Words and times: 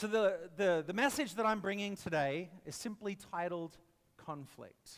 So, 0.00 0.06
the, 0.06 0.38
the, 0.56 0.82
the 0.86 0.94
message 0.94 1.34
that 1.34 1.44
I'm 1.44 1.60
bringing 1.60 1.94
today 1.94 2.48
is 2.64 2.74
simply 2.74 3.18
titled 3.30 3.76
Conflict. 4.16 4.92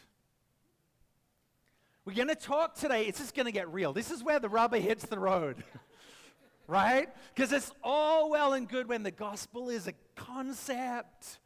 We're 2.04 2.14
going 2.14 2.28
to 2.28 2.36
talk 2.36 2.76
today, 2.76 3.06
it's 3.06 3.18
just 3.18 3.34
going 3.34 3.46
to 3.46 3.52
get 3.52 3.68
real. 3.72 3.92
This 3.92 4.12
is 4.12 4.22
where 4.22 4.38
the 4.38 4.48
rubber 4.48 4.76
hits 4.76 5.04
the 5.06 5.18
road, 5.18 5.56
right? 6.68 7.08
Because 7.34 7.50
it's 7.50 7.72
all 7.82 8.30
well 8.30 8.52
and 8.52 8.68
good 8.68 8.88
when 8.88 9.02
the 9.02 9.10
gospel 9.10 9.70
is 9.70 9.88
a 9.88 9.94
concept, 10.14 11.40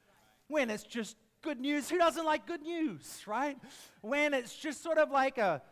when 0.49 0.69
it's 0.69 0.85
just 0.85 1.17
good 1.41 1.59
news. 1.59 1.89
Who 1.89 1.97
doesn't 1.97 2.27
like 2.27 2.47
good 2.47 2.61
news, 2.61 3.23
right? 3.27 3.57
When 4.03 4.35
it's 4.35 4.55
just 4.55 4.83
sort 4.83 4.99
of 4.99 5.11
like 5.11 5.39
a, 5.39 5.63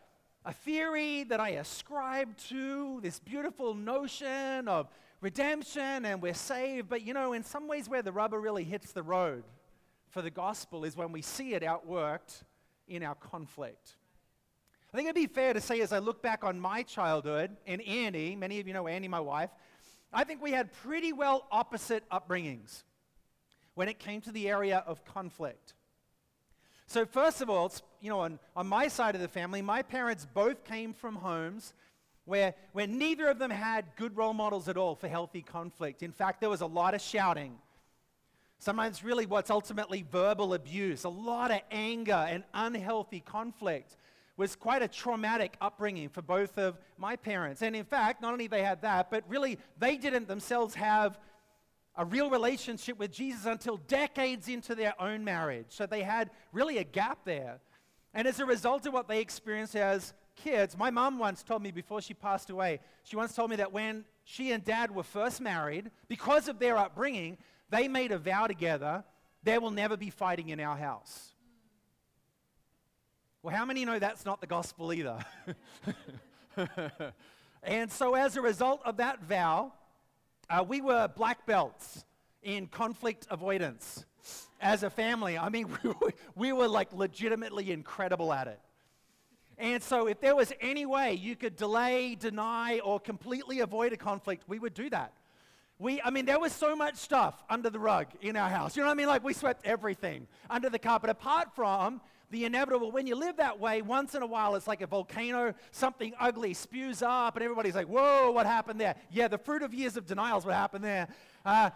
a 0.47 0.55
theory 0.55 1.25
that 1.25 1.39
I 1.39 1.51
ascribe 1.51 2.35
to, 2.49 3.01
this 3.03 3.21
beautiful 3.21 3.75
notion 3.75 4.69
of 4.69 4.89
redemption 5.25 6.05
and 6.05 6.21
we're 6.21 6.35
saved. 6.35 6.89
But 6.89 7.03
you 7.03 7.15
know, 7.15 7.33
in 7.33 7.43
some 7.43 7.67
ways, 7.67 7.89
where 7.89 8.03
the 8.03 8.13
rubber 8.13 8.41
really 8.41 8.63
hits 8.63 8.93
the 8.93 9.03
road 9.03 9.43
for 10.11 10.23
the 10.23 10.31
gospel 10.31 10.85
is 10.85 10.97
when 10.97 11.11
we 11.11 11.23
see 11.23 11.55
it 11.55 11.63
outworked 11.63 12.43
in 12.87 13.03
our 13.03 13.15
conflict. 13.17 13.97
I 14.93 14.97
think 14.97 15.09
it'd 15.09 15.17
be 15.17 15.27
fair 15.27 15.55
to 15.55 15.61
say, 15.61 15.81
as 15.81 15.93
I 15.93 15.99
look 15.99 16.23
back 16.23 16.45
on 16.45 16.61
my 16.61 16.83
childhood 16.83 17.57
and 17.67 17.83
Annie, 17.83 18.37
many 18.37 18.61
of 18.61 18.69
you 18.69 18.75
know 18.75 18.87
Annie, 18.87 19.09
my 19.09 19.19
wife, 19.19 19.51
I 20.13 20.23
think 20.23 20.41
we 20.41 20.53
had 20.53 20.73
pretty 20.73 21.13
well 21.13 21.49
opposite 21.51 22.09
upbringings 22.11 22.85
when 23.75 23.89
it 23.89 23.99
came 23.99 24.21
to 24.21 24.31
the 24.31 24.49
area 24.49 24.85
of 24.87 25.05
conflict. 25.05 25.75
So, 26.87 27.07
first 27.07 27.41
of 27.41 27.49
all, 27.49 27.73
you 28.01 28.11
know, 28.11 28.21
on, 28.21 28.39
on 28.55 28.69
my 28.69 28.89
side 28.89 29.15
of 29.15 29.21
the 29.23 29.27
family, 29.27 29.63
my 29.63 29.83
parents 29.83 30.29
both 30.33 30.65
came 30.65 30.93
from 30.93 31.17
homes 31.17 31.73
where, 32.25 32.55
where 32.73 32.87
neither 32.87 33.29
of 33.29 33.39
them 33.39 33.51
had 33.51 33.85
good 33.97 34.17
role 34.17 34.33
models 34.33 34.69
at 34.69 34.77
all 34.77 34.95
for 34.95 35.09
healthy 35.09 35.43
conflict. 35.43 36.03
In 36.03 36.13
fact, 36.13 36.41
there 36.41 36.51
was 36.51 36.63
a 36.63 36.67
lot 36.67 36.95
of 36.95 37.01
shouting. 37.01 37.57
Sometimes, 38.59 39.05
really, 39.05 39.27
what's 39.27 39.51
ultimately 39.51 40.05
verbal 40.11 40.55
abuse, 40.55 41.05
a 41.05 41.09
lot 41.09 41.51
of 41.51 41.61
anger 41.71 42.27
and 42.29 42.45
unhealthy 42.55 43.21
conflict 43.21 43.97
was 44.37 44.57
quite 44.57 44.83
a 44.83 44.89
traumatic 44.89 45.57
upbringing 45.61 46.09
for 46.09 46.23
both 46.23 46.59
of 46.59 46.79
my 46.99 47.15
parents. 47.15 47.63
And 47.63 47.77
in 47.77 47.85
fact, 47.85 48.21
not 48.21 48.33
only 48.33 48.47
they 48.47 48.63
had 48.63 48.83
that, 48.83 49.11
but 49.11 49.23
really 49.29 49.59
they 49.79 49.97
didn't 49.97 50.27
themselves 50.27 50.75
have 50.75 51.19
a 51.97 52.05
real 52.05 52.31
relationship 52.31 52.99
with 52.99 53.13
Jesus 53.13 53.47
until 53.47 53.77
decades 53.87 54.49
into 54.49 54.75
their 54.75 55.01
own 55.01 55.23
marriage. 55.23 55.67
So 55.69 55.87
they 55.87 56.03
had 56.03 56.31
really 56.53 56.79
a 56.79 56.85
gap 56.85 57.19
there. 57.25 57.61
And 58.13 58.27
as 58.27 58.41
a 58.41 58.47
result 58.47 58.87
of 58.87 58.93
what 58.93 59.07
they 59.07 59.21
experienced 59.21 59.77
as 59.77 60.15
kids, 60.37 60.77
my 60.77 60.91
mom 60.91 61.19
once 61.19 61.43
told 61.43 61.63
me 61.63 61.71
before 61.71 62.01
she 62.01 62.15
passed 62.15 62.51
away, 62.51 62.81
she 63.03 63.17
once 63.17 63.35
told 63.35 63.51
me 63.51 63.57
that 63.57 63.73
when 63.73 64.05
she 64.25 64.53
and 64.53 64.65
dad 64.65 64.95
were 64.95 65.03
first 65.03 65.41
married, 65.41 65.91
because 66.09 66.49
of 66.49 66.59
their 66.59 66.77
upbringing, 66.77 67.39
they 67.71 67.89
made 67.89 68.13
a 68.13 68.19
vow 68.19 68.47
together 68.47 69.05
there 69.45 69.61
will 69.61 69.71
never 69.71 69.97
be 69.97 70.11
fighting 70.11 70.49
in 70.49 70.59
our 70.59 70.77
house. 70.77 71.35
Well, 73.43 73.55
how 73.55 73.67
many 73.67 73.85
know 73.85 73.99
that's 73.99 74.25
not 74.25 74.41
the 74.41 74.47
gospel 74.47 74.91
either? 74.93 75.19
and 77.63 77.93
so, 77.93 78.15
as 78.15 78.37
a 78.39 78.41
result 78.41 78.81
of 78.87 78.97
that 78.97 79.23
vow, 79.23 79.73
uh, 80.49 80.65
we 80.67 80.81
were 80.81 81.09
black 81.09 81.45
belts 81.45 82.07
in 82.43 82.67
conflict 82.67 83.27
avoidance 83.31 84.07
as 84.63 84.83
a 84.83 84.89
family. 84.89 85.37
I 85.37 85.51
mean, 85.51 85.69
we 85.83 85.91
were, 85.91 86.13
we 86.35 86.53
were 86.53 86.69
like 86.69 86.91
legitimately 86.95 87.71
incredible 87.71 88.33
at 88.33 88.49
it. 88.49 88.61
And 89.59 89.83
so, 89.83 90.07
if 90.07 90.21
there 90.21 90.35
was 90.35 90.53
any 90.61 90.85
way 90.85 91.15
you 91.15 91.37
could 91.37 91.57
delay, 91.57 92.17
deny, 92.17 92.81
or 92.81 92.99
completely 92.99 93.61
avoid 93.61 93.93
a 93.93 93.97
conflict, 93.97 94.45
we 94.49 94.59
would 94.59 94.75
do 94.75 94.91
that. 94.91 95.13
We, 95.79 96.01
I 96.03 96.11
mean, 96.11 96.25
there 96.25 96.39
was 96.39 96.53
so 96.53 96.77
much 96.77 96.97
stuff 96.97 97.43
under 97.51 97.69
the 97.69 97.79
rug 97.79 98.07
in 98.21 98.37
our 98.37 98.49
house. 98.49 98.77
You 98.77 98.83
know 98.83 98.89
what 98.89 98.95
I 98.95 98.97
mean? 98.97 99.07
Like, 99.09 99.25
we 99.25 99.33
swept 99.33 99.67
everything 99.67 100.27
under 100.49 100.71
the 100.71 100.79
carpet, 100.79 101.11
apart 101.11 101.55
from 101.55 102.01
the 102.31 102.45
inevitable. 102.45 102.91
When 102.91 103.07
you 103.07 103.17
live 103.17 103.37
that 103.37 103.61
way, 103.61 103.83
once 103.83 104.15
in 104.15 104.23
a 104.23 104.27
while 104.27 104.55
it's 104.57 104.67
like 104.67 104.83
a 104.83 104.87
volcano, 104.87 105.55
something 105.71 106.15
ugly 106.19 106.55
spews 106.55 107.03
up, 107.03 107.37
and 107.37 107.45
everybody's 107.45 107.75
like, 107.75 107.87
whoa, 107.87 108.31
what 108.31 108.47
happened 108.47 108.81
there? 108.81 108.97
Yeah, 109.11 109.29
the 109.29 109.39
fruit 109.39 109.63
of 109.63 109.73
years 109.75 109.97
of 109.97 110.07
denial 110.07 110.39
is 110.39 110.45
what 110.45 110.55
happened 110.55 110.85
there. 110.85 111.09
Uh, 111.45 111.71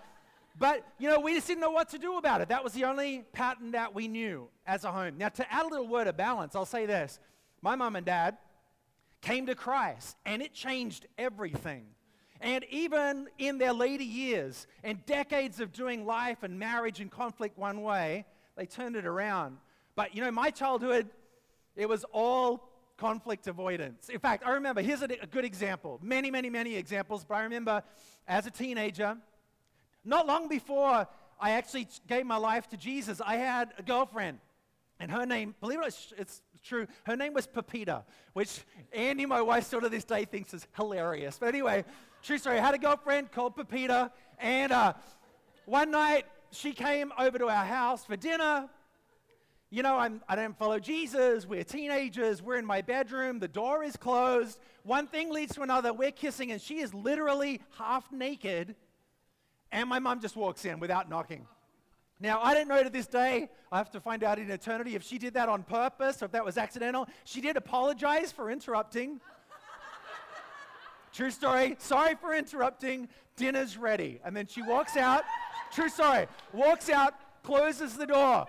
but, 0.59 0.85
you 0.99 1.09
know, 1.09 1.21
we 1.21 1.35
just 1.35 1.47
didn't 1.47 1.61
know 1.61 1.71
what 1.71 1.89
to 1.91 1.99
do 1.99 2.19
about 2.19 2.41
it. 2.41 2.49
That 2.49 2.65
was 2.65 2.73
the 2.73 2.85
only 2.85 3.25
pattern 3.33 3.73
that 3.73 3.95
we 3.95 4.09
knew 4.09 4.49
as 4.67 4.85
a 4.85 4.91
home. 4.91 5.17
Now, 5.17 5.29
to 5.29 5.53
add 5.53 5.67
a 5.67 5.69
little 5.69 5.87
word 5.87 6.09
of 6.09 6.17
balance, 6.17 6.57
I'll 6.57 6.67
say 6.67 6.87
this 6.87 7.21
my 7.63 7.75
mom 7.75 7.97
and 7.97 8.07
dad 8.07 8.39
came 9.21 9.47
to 9.47 9.55
Christ, 9.55 10.17
and 10.25 10.43
it 10.43 10.55
changed 10.55 11.07
everything. 11.17 11.87
And 12.41 12.65
even 12.71 13.29
in 13.39 13.59
their 13.59 13.73
later 13.73 14.05
years 14.05 14.67
and 14.85 15.05
decades 15.07 15.61
of 15.61 15.73
doing 15.73 16.07
life 16.07 16.43
and 16.43 16.59
marriage 16.59 17.01
and 17.01 17.11
conflict 17.11 17.59
one 17.59 17.83
way, 17.83 18.27
they 18.57 18.67
turned 18.67 18.95
it 18.95 19.07
around. 19.07 19.59
But 19.97 20.15
you 20.15 20.23
know, 20.23 20.31
my 20.31 20.51
childhood, 20.51 21.09
it 21.75 21.89
was 21.89 22.05
all 22.13 22.69
conflict 22.97 23.47
avoidance. 23.47 24.09
In 24.09 24.19
fact, 24.19 24.45
I 24.47 24.53
remember, 24.53 24.83
here's 24.83 25.03
a, 25.03 25.09
good 25.09 25.45
example. 25.45 25.99
Many, 26.03 26.31
many, 26.31 26.51
many 26.51 26.77
examples, 26.77 27.25
but 27.25 27.35
I 27.35 27.43
remember 27.43 27.83
as 28.27 28.47
a 28.47 28.51
teenager, 28.51 29.17
not 30.05 30.27
long 30.27 30.49
before 30.49 31.09
I 31.41 31.51
actually 31.53 31.89
gave 32.07 32.27
my 32.27 32.37
life 32.37 32.69
to 32.69 32.77
Jesus, 32.77 33.21
I 33.25 33.37
had 33.37 33.73
a 33.79 33.83
girlfriend. 33.83 34.39
And 35.01 35.11
her 35.13 35.25
name, 35.25 35.55
believe 35.61 35.79
it, 35.79 35.83
or 35.83 35.85
not, 35.85 36.05
it's 36.19 36.43
true, 36.69 36.87
her 37.05 37.17
name 37.17 37.33
was 37.33 37.47
Pepita, 37.47 38.05
which 38.35 38.61
Annie, 38.93 39.27
my 39.27 39.41
wife, 39.41 39.65
still 39.65 39.81
to 39.81 39.89
this 39.89 40.05
day 40.05 40.25
thinks 40.25 40.53
is 40.53 40.67
hilarious. 40.77 41.39
But 41.39 41.49
anyway, 41.49 41.85
true 42.23 42.39
story. 42.39 42.59
I 42.59 42.65
had 42.65 42.75
a 42.75 42.79
girlfriend 42.79 43.33
called 43.33 43.57
Pepita, 43.57 44.13
and 44.39 44.71
uh, 44.71 44.93
one 45.65 45.91
night 45.91 46.27
she 46.51 46.73
came 46.73 47.13
over 47.19 47.39
to 47.39 47.49
our 47.49 47.65
house 47.65 48.05
for 48.05 48.17
dinner. 48.17 48.69
You 49.71 49.83
know, 49.83 49.97
I'm, 49.97 50.23
I 50.29 50.37
don't 50.37 50.57
follow 50.57 50.79
Jesus. 50.79 51.47
We're 51.47 51.65
teenagers. 51.65 52.43
We're 52.43 52.57
in 52.57 52.65
my 52.65 52.81
bedroom. 52.81 53.39
The 53.39 53.49
door 53.49 53.85
is 53.85 53.97
closed. 53.97 54.59
One 54.83 55.07
thing 55.07 55.31
leads 55.31 55.55
to 55.57 55.63
another. 55.63 55.93
We're 55.93 56.11
kissing, 56.11 56.53
and 56.53 56.61
she 56.61 56.79
is 56.79 56.95
literally 56.95 57.61
half 57.77 58.11
naked. 58.11 58.77
And 59.71 59.89
my 59.89 59.99
mom 59.99 60.21
just 60.21 60.37
walks 60.37 60.65
in 60.65 60.81
without 60.81 61.11
knocking. 61.11 61.47
Now, 62.21 62.41
I 62.43 62.53
don't 62.55 62.67
know 62.67 62.83
to 62.83 62.91
this 62.91 63.07
day, 63.07 63.49
I 63.71 63.79
have 63.79 63.91
to 63.93 64.01
find 64.01 64.25
out 64.25 64.39
in 64.39 64.51
eternity 64.51 64.97
if 64.97 65.03
she 65.05 65.19
did 65.19 65.35
that 65.35 65.49
on 65.49 65.63
purpose 65.63 66.21
or 66.21 66.25
if 66.25 66.33
that 66.33 66.45
was 66.45 66.59
accidental. 66.59 67.07
She 67.25 67.41
did 67.41 67.57
apologize 67.57 68.33
for 68.33 68.51
interrupting. 68.51 69.21
True 71.13 71.31
story. 71.31 71.77
Sorry 71.79 72.17
for 72.17 72.35
interrupting. 72.35 73.09
Dinner's 73.37 73.77
ready. 73.77 74.21
And 74.25 74.37
then 74.37 74.47
she 74.47 74.63
walks 74.63 74.97
out. 74.97 75.23
True 75.73 75.89
story. 75.89 76.27
Walks 76.53 76.91
out, 76.91 77.15
closes 77.43 77.95
the 77.95 78.07
door. 78.07 78.47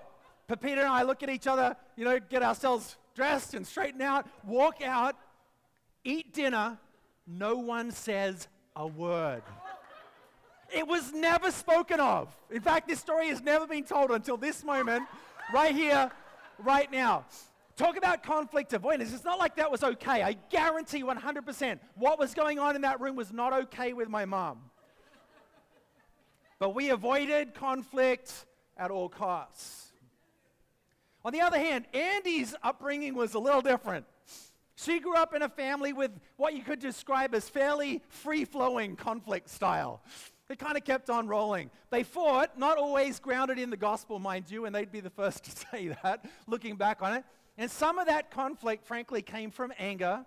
Pepita 0.47 0.79
and 0.81 0.89
I 0.89 1.03
look 1.03 1.21
at 1.21 1.29
each 1.29 1.45
other, 1.45 1.75
you 1.95 2.05
know, 2.05 2.19
get 2.19 2.41
ourselves 2.41 2.97
dressed 3.15 3.53
and 3.53 3.67
straighten 3.67 4.01
out, 4.01 4.25
walk 4.43 4.81
out, 4.81 5.15
eat 6.03 6.33
dinner. 6.33 6.79
No 7.27 7.57
one 7.57 7.91
says 7.91 8.47
a 8.75 8.87
word. 8.87 9.43
It 10.73 10.87
was 10.87 11.11
never 11.13 11.51
spoken 11.51 11.99
of. 11.99 12.35
In 12.51 12.61
fact, 12.61 12.87
this 12.87 12.99
story 12.99 13.29
has 13.29 13.41
never 13.41 13.65
been 13.65 13.83
told 13.83 14.11
until 14.11 14.37
this 14.37 14.63
moment, 14.63 15.03
right 15.53 15.75
here, 15.75 16.11
right 16.59 16.91
now. 16.91 17.25
Talk 17.75 17.97
about 17.97 18.23
conflict 18.23 18.73
avoidance. 18.73 19.13
It's 19.13 19.23
not 19.23 19.39
like 19.39 19.55
that 19.55 19.71
was 19.71 19.83
okay. 19.83 20.21
I 20.21 20.33
guarantee 20.49 21.01
100% 21.01 21.79
what 21.95 22.19
was 22.19 22.33
going 22.33 22.59
on 22.59 22.75
in 22.75 22.81
that 22.81 22.99
room 22.99 23.15
was 23.15 23.31
not 23.31 23.53
okay 23.53 23.93
with 23.93 24.09
my 24.09 24.25
mom. 24.25 24.59
But 26.59 26.75
we 26.75 26.89
avoided 26.89 27.53
conflict 27.53 28.45
at 28.77 28.91
all 28.91 29.07
costs. 29.07 29.93
On 31.23 31.31
the 31.31 31.41
other 31.41 31.57
hand, 31.57 31.85
Annie's 31.93 32.53
upbringing 32.63 33.15
was 33.15 33.33
a 33.33 33.39
little 33.39 33.61
different. 33.61 34.05
She 34.75 34.99
grew 34.99 35.15
up 35.15 35.33
in 35.33 35.41
a 35.41 35.49
family 35.49 35.93
with 35.93 36.11
what 36.37 36.53
you 36.53 36.63
could 36.63 36.79
describe 36.79 37.35
as 37.35 37.49
fairly 37.49 38.01
free 38.07 38.45
flowing 38.45 38.95
conflict 38.95 39.49
style. 39.49 40.01
It 40.49 40.57
kind 40.57 40.75
of 40.75 40.83
kept 40.83 41.11
on 41.11 41.27
rolling. 41.27 41.69
They 41.91 42.01
fought, 42.01 42.57
not 42.57 42.77
always 42.79 43.19
grounded 43.19 43.59
in 43.59 43.69
the 43.69 43.77
gospel, 43.77 44.17
mind 44.17 44.49
you, 44.49 44.65
and 44.65 44.73
they'd 44.73 44.91
be 44.91 44.99
the 44.99 45.09
first 45.21 45.43
to 45.43 45.51
say 45.51 45.95
that, 46.03 46.25
looking 46.47 46.75
back 46.75 47.01
on 47.01 47.13
it. 47.13 47.23
And 47.57 47.69
some 47.69 47.99
of 47.99 48.07
that 48.07 48.31
conflict, 48.31 48.85
frankly, 48.85 49.21
came 49.21 49.51
from 49.51 49.71
anger. 49.77 50.25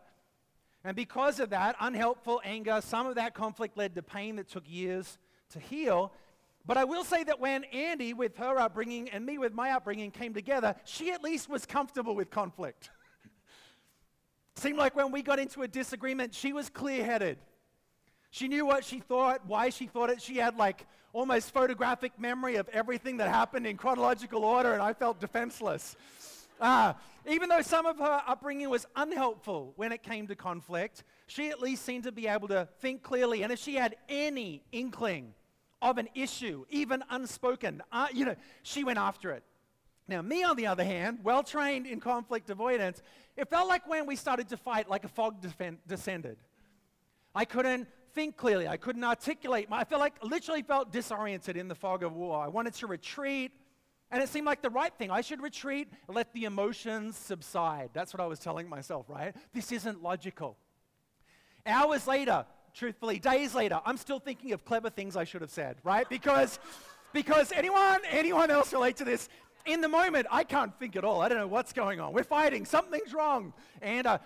And 0.85 0.95
because 0.95 1.41
of 1.41 1.51
that, 1.51 1.75
unhelpful 1.81 2.41
anger, 2.45 2.81
some 2.83 3.07
of 3.07 3.17
that 3.17 3.35
conflict 3.35 3.77
led 3.77 3.95
to 3.97 4.03
pain 4.03 4.37
that 4.37 4.49
took 4.49 4.69
years 4.69 5.19
to 5.51 5.59
heal. 5.59 6.13
But 6.65 6.77
I 6.77 6.85
will 6.85 7.05
say 7.05 7.25
that 7.25 7.41
when 7.41 7.65
Annie, 7.65 8.15
with 8.15 8.37
her 8.37 8.59
upbringing, 8.59 9.09
and 9.11 9.27
me 9.27 9.39
with 9.39 9.53
my 9.53 9.71
upbringing, 9.71 10.13
came 10.13 10.35
together, 10.35 10.77
she 10.85 11.11
at 11.11 11.23
least 11.23 11.49
was 11.49 11.67
comfortable 11.67 12.15
with 12.15 12.31
conflict. 12.31 12.91
Seemed 14.55 14.79
like 14.79 14.95
when 14.95 15.11
we 15.11 15.23
got 15.23 15.41
into 15.41 15.63
a 15.63 15.69
disagreement, 15.69 16.35
she 16.35 16.53
was 16.53 16.69
clear 16.69 17.05
headed. 17.05 17.39
She 18.33 18.49
knew 18.49 18.65
what 18.65 18.83
she 18.83 19.01
thought, 19.01 19.43
why 19.47 19.69
she 19.69 19.87
thought 19.87 20.09
it. 20.09 20.23
She 20.23 20.39
had 20.39 20.57
like 20.57 20.87
almost 21.13 21.53
photographic 21.53 22.19
memory 22.19 22.57
of 22.57 22.67
everything 22.71 23.19
that 23.19 23.29
happened 23.29 23.67
in 23.67 23.77
chronological 23.77 24.43
order, 24.43 24.73
and 24.73 24.81
I 24.81 24.95
felt 24.95 25.21
defenseless. 25.21 25.97
Uh, 26.59 26.95
even 27.29 27.51
though 27.51 27.61
some 27.61 27.85
of 27.85 27.99
her 27.99 28.23
upbringing 28.27 28.71
was 28.71 28.87
unhelpful 28.97 29.75
when 29.77 29.93
it 29.93 30.03
came 30.03 30.27
to 30.29 30.35
conflict, 30.35 31.05
she 31.27 31.51
at 31.51 31.61
least 31.61 31.85
seemed 31.85 32.05
to 32.05 32.13
be 32.13 32.27
able 32.27 32.49
to 32.49 32.67
think 32.81 33.03
clearly. 33.03 33.43
And 33.43 33.53
if 33.53 33.59
she 33.59 33.75
had 33.75 33.97
any 34.09 34.63
inkling 34.73 35.35
of 35.83 35.99
an 35.99 36.09
issue, 36.15 36.65
even 36.71 37.05
unspoken, 37.11 37.83
uh, 37.93 38.07
you 38.15 38.25
know, 38.25 38.37
she 38.63 38.83
went 38.83 38.99
after 38.99 39.33
it. 39.33 39.43
Now, 40.09 40.23
me, 40.23 40.43
on 40.43 40.57
the 40.57 40.69
other 40.69 40.85
hand, 40.85 41.19
well 41.23 41.43
trained 41.43 41.87
in 41.87 42.01
conflict 42.01 42.49
avoidance, 42.49 43.03
it 43.37 43.51
felt 43.51 43.69
like 43.69 43.87
when 43.87 44.07
we 44.07 44.17
started 44.17 44.49
to 44.49 44.57
fight, 44.57 44.89
like 44.89 45.05
a 45.05 45.09
fog 45.09 45.37
descended. 45.87 46.39
I 47.35 47.45
couldn't 47.45 47.89
think 48.15 48.37
clearly. 48.37 48.69
I 48.69 48.77
couldn't 48.77 49.05
articulate. 49.05 49.69
I 49.71 49.85
felt 49.85 50.01
like, 50.01 50.23
literally 50.23 50.63
felt 50.63 50.93
disoriented 50.93 51.57
in 51.57 51.69
the 51.69 51.75
fog 51.75 52.03
of 52.03 52.15
war. 52.15 52.43
I 52.43 52.49
wanted 52.49 52.75
to 52.75 52.87
retreat, 52.87 53.53
and 54.11 54.23
it 54.23 54.29
seemed 54.29 54.47
like 54.47 54.63
the 54.63 54.71
right 54.71 54.93
thing. 54.97 55.11
I 55.11 55.21
should 55.21 55.43
retreat, 55.43 55.89
let 56.09 56.33
the 56.33 56.45
emotions 56.45 57.17
subside. 57.17 57.91
That's 57.93 58.13
what 58.13 58.21
I 58.21 58.27
was 58.27 58.39
telling 58.39 58.69
myself, 58.69 59.07
right? 59.09 59.35
This 59.53 59.73
isn't 59.73 60.03
logical. 60.03 60.57
Hours 61.65 62.07
later, 62.07 62.45
truthfully, 62.75 63.19
days 63.19 63.55
later, 63.55 63.81
I'm 63.85 63.97
still 63.97 64.19
thinking 64.19 64.53
of 64.53 64.65
clever 64.65 64.91
things 64.91 65.17
I 65.17 65.25
should 65.25 65.41
have 65.41 65.51
said, 65.51 65.77
right? 65.85 66.09
Because, 66.09 66.59
because 67.13 67.53
anyone, 67.53 68.01
anyone 68.11 68.51
else 68.51 68.73
relate 68.73 68.97
to 68.97 69.05
this? 69.05 69.29
In 69.65 69.81
the 69.81 69.89
moment, 69.89 70.27
I 70.31 70.43
can't 70.43 70.77
think 70.79 70.97
at 70.97 71.05
all. 71.05 71.21
I 71.21 71.29
don't 71.29 71.39
know 71.39 71.47
what's 71.47 71.73
going 71.73 72.01
on. 72.01 72.13
We're 72.13 72.25
fighting. 72.25 72.65
Something's 72.65 73.15
wrong. 73.15 73.55
And 73.81 74.09
uh, 74.09 74.19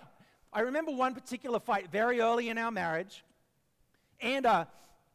I 0.51 0.61
remember 0.61 0.93
one 0.93 1.15
particular 1.15 1.61
fight 1.61 1.93
very 1.93 2.21
early 2.21 2.49
in 2.49 2.57
our 2.57 2.71
marriage. 2.71 3.23
And 4.21 4.47
uh, 4.47 4.65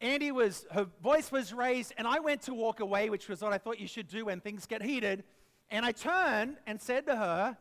Annie 0.00 0.32
was, 0.32 0.66
her 0.72 0.86
voice 1.02 1.30
was 1.30 1.52
raised, 1.52 1.92
and 1.96 2.06
I 2.06 2.20
went 2.20 2.42
to 2.42 2.54
walk 2.54 2.80
away, 2.80 3.10
which 3.10 3.28
was 3.28 3.40
what 3.40 3.52
I 3.52 3.58
thought 3.58 3.78
you 3.78 3.86
should 3.86 4.08
do 4.08 4.26
when 4.26 4.40
things 4.40 4.66
get 4.66 4.82
heated. 4.82 5.24
And 5.70 5.86
I 5.86 5.92
turned 5.92 6.56
and 6.66 6.80
said 6.80 7.06
to 7.06 7.16
her, 7.16 7.56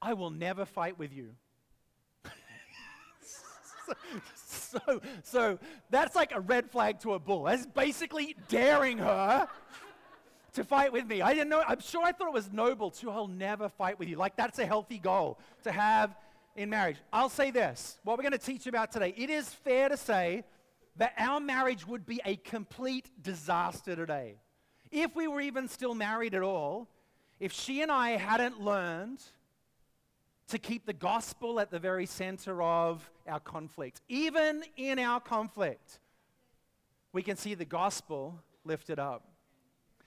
I 0.00 0.14
will 0.14 0.30
never 0.30 0.64
fight 0.64 0.98
with 0.98 1.12
you. 1.12 1.30
so, 3.24 3.92
so, 4.82 5.00
so 5.22 5.58
that's 5.90 6.16
like 6.16 6.32
a 6.32 6.40
red 6.40 6.70
flag 6.70 7.00
to 7.00 7.14
a 7.14 7.18
bull. 7.18 7.44
That's 7.44 7.66
basically 7.66 8.36
daring 8.48 8.98
her 8.98 9.48
to 10.54 10.64
fight 10.64 10.92
with 10.92 11.06
me. 11.06 11.20
I 11.20 11.34
didn't 11.34 11.48
know, 11.48 11.62
I'm 11.66 11.80
sure 11.80 12.02
I 12.04 12.12
thought 12.12 12.28
it 12.28 12.34
was 12.34 12.52
noble 12.52 12.90
to, 12.92 13.10
I'll 13.10 13.28
never 13.28 13.68
fight 13.68 13.98
with 13.98 14.08
you. 14.08 14.16
Like 14.16 14.36
that's 14.36 14.58
a 14.58 14.66
healthy 14.66 14.98
goal 14.98 15.38
to 15.64 15.72
have 15.72 16.14
in 16.56 16.70
marriage. 16.70 16.96
I'll 17.12 17.28
say 17.28 17.50
this 17.50 17.98
what 18.04 18.16
we're 18.16 18.22
going 18.22 18.32
to 18.32 18.38
teach 18.38 18.66
you 18.66 18.70
about 18.70 18.92
today. 18.92 19.12
It 19.16 19.30
is 19.30 19.48
fair 19.48 19.88
to 19.88 19.96
say 19.96 20.44
that 20.96 21.12
our 21.18 21.40
marriage 21.40 21.86
would 21.86 22.06
be 22.06 22.20
a 22.24 22.36
complete 22.36 23.10
disaster 23.22 23.96
today. 23.96 24.36
If 24.90 25.16
we 25.16 25.26
were 25.26 25.40
even 25.40 25.68
still 25.68 25.94
married 25.94 26.34
at 26.34 26.42
all, 26.42 26.88
if 27.40 27.52
she 27.52 27.82
and 27.82 27.90
I 27.90 28.10
hadn't 28.10 28.60
learned 28.60 29.20
to 30.48 30.58
keep 30.58 30.86
the 30.86 30.92
gospel 30.92 31.58
at 31.58 31.70
the 31.70 31.78
very 31.78 32.06
center 32.06 32.62
of 32.62 33.10
our 33.26 33.40
conflict. 33.40 34.02
Even 34.08 34.62
in 34.76 34.98
our 34.98 35.20
conflict, 35.20 36.00
we 37.12 37.22
can 37.22 37.36
see 37.36 37.54
the 37.54 37.64
gospel 37.64 38.38
lifted 38.64 38.98
up. 38.98 39.28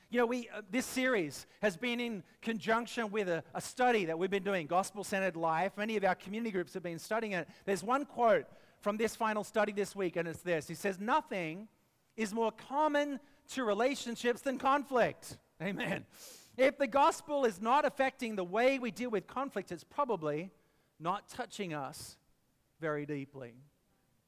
You 0.10 0.20
know, 0.20 0.26
we, 0.26 0.48
uh, 0.56 0.62
this 0.72 0.86
series 0.86 1.48
has 1.62 1.76
been 1.76 2.00
in 2.00 2.24
conjunction 2.42 3.12
with 3.12 3.28
a, 3.28 3.44
a 3.54 3.60
study 3.60 4.06
that 4.06 4.18
we've 4.18 4.30
been 4.30 4.44
doing, 4.44 4.66
Gospel 4.68 5.04
Centered 5.04 5.36
Life. 5.36 5.74
Many 5.76 5.98
of 5.98 6.06
our 6.06 6.16
community 6.16 6.52
groups 6.52 6.74
have 6.76 6.84
been 6.84 7.00
studying 7.00 7.34
it. 7.34 7.48
There's 7.66 7.84
one 7.84 8.06
quote 8.06 8.46
from 8.82 8.98
this 8.98 9.16
final 9.16 9.44
study 9.44 9.72
this 9.72 9.96
week, 9.96 10.16
and 10.16 10.28
it's 10.28 10.42
this 10.42 10.68
He 10.68 10.76
says, 10.76 11.00
Nothing 11.00 11.68
is 12.16 12.34
more 12.34 12.52
common 12.52 13.20
to 13.54 13.64
relationships 13.64 14.42
than 14.42 14.58
conflict. 14.58 15.38
Amen. 15.62 16.06
If 16.58 16.78
the 16.78 16.88
gospel 16.88 17.46
is 17.46 17.62
not 17.62 17.86
affecting 17.86 18.36
the 18.36 18.44
way 18.44 18.80
we 18.80 18.92
deal 18.92 19.12
with 19.12 19.28
conflict, 19.28 19.72
it's 19.72 19.84
probably 19.84 20.52
not 21.00 21.30
touching 21.30 21.74
us 21.74 22.18
very 22.82 23.06
deeply. 23.06 23.54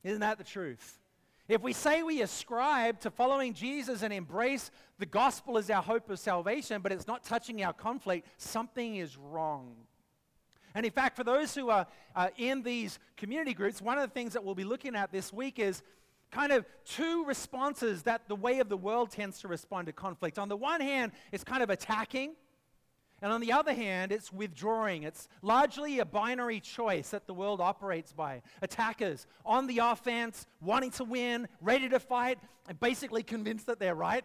Isn't 0.04 0.22
that 0.22 0.38
the 0.38 0.44
truth? 0.44 1.00
If 1.48 1.64
we 1.64 1.74
say 1.74 2.04
we 2.04 2.22
ascribe 2.22 3.00
to 3.02 3.10
following 3.10 3.56
Jesus 3.56 4.04
and 4.04 4.14
embrace 4.14 4.70
the 5.00 5.08
gospel 5.08 5.58
as 5.58 5.72
our 5.72 5.82
hope 5.82 6.10
of 6.12 6.20
salvation, 6.20 6.84
but 6.84 6.92
it's 6.92 7.08
not 7.08 7.24
touching 7.24 7.64
our 7.64 7.74
conflict, 7.74 8.28
something 8.38 8.98
is 8.98 9.18
wrong. 9.18 9.76
And 10.76 10.86
in 10.86 10.92
fact, 10.92 11.16
for 11.16 11.24
those 11.24 11.56
who 11.56 11.70
are 11.70 11.88
uh, 12.16 12.30
in 12.38 12.62
these 12.62 13.00
community 13.18 13.54
groups, 13.54 13.82
one 13.82 13.98
of 13.98 14.08
the 14.08 14.14
things 14.14 14.34
that 14.34 14.44
we'll 14.44 14.56
be 14.56 14.64
looking 14.64 14.96
at 14.96 15.12
this 15.12 15.34
week 15.34 15.60
is 15.60 15.82
kind 16.32 16.52
of 16.52 16.66
two 16.86 17.26
responses 17.26 18.04
that 18.04 18.28
the 18.28 18.36
way 18.36 18.60
of 18.60 18.70
the 18.70 18.78
world 18.78 19.12
tends 19.12 19.40
to 19.42 19.48
respond 19.48 19.88
to 19.88 19.94
conflict. 19.94 20.38
On 20.38 20.50
the 20.50 20.58
one 20.58 20.82
hand, 20.82 21.12
it's 21.32 21.44
kind 21.44 21.64
of 21.64 21.70
attacking. 21.70 22.36
And 23.22 23.34
on 23.34 23.42
the 23.42 23.52
other 23.52 23.74
hand, 23.74 24.12
it's 24.12 24.32
withdrawing. 24.32 25.04
It's 25.04 25.28
largely 25.42 26.00
a 26.00 26.06
binary 26.06 26.60
choice 26.60 27.10
that 27.10 27.28
the 27.28 27.34
world 27.34 27.60
operates 27.60 28.14
by. 28.14 28.42
Attackers 28.62 29.28
on 29.46 29.68
the 29.68 29.80
offense, 29.80 30.46
wanting 30.62 30.92
to 30.92 31.04
win, 31.04 31.48
ready 31.62 31.90
to 31.90 32.00
fight, 32.00 32.40
and 32.68 32.80
basically 32.80 33.24
convinced 33.24 33.66
that 33.66 33.80
they're 33.80 33.96
right. 33.96 34.24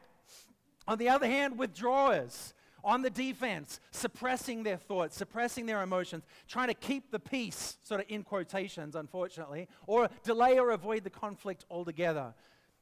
On 0.87 0.99
the 0.99 1.09
other 1.09 1.27
hand, 1.27 1.59
withdrawers 1.59 2.54
on 2.85 3.03
the 3.03 3.11
defense, 3.11 3.81
suppressing 3.91 4.63
their 4.63 4.77
thoughts, 4.77 5.17
suppressing 5.17 5.67
their 5.67 5.83
emotions, 5.83 6.25
trying 6.47 6.69
to 6.69 6.75
keep 6.75 7.11
the 7.11 7.19
peace, 7.19 7.79
sort 7.83 8.01
of 8.01 8.07
in 8.09 8.23
quotations, 8.23 8.95
unfortunately, 8.95 9.69
or 9.87 10.09
delay 10.23 10.59
or 10.59 10.71
avoid 10.71 11.03
the 11.03 11.11
conflict 11.11 11.65
altogether. 11.71 12.35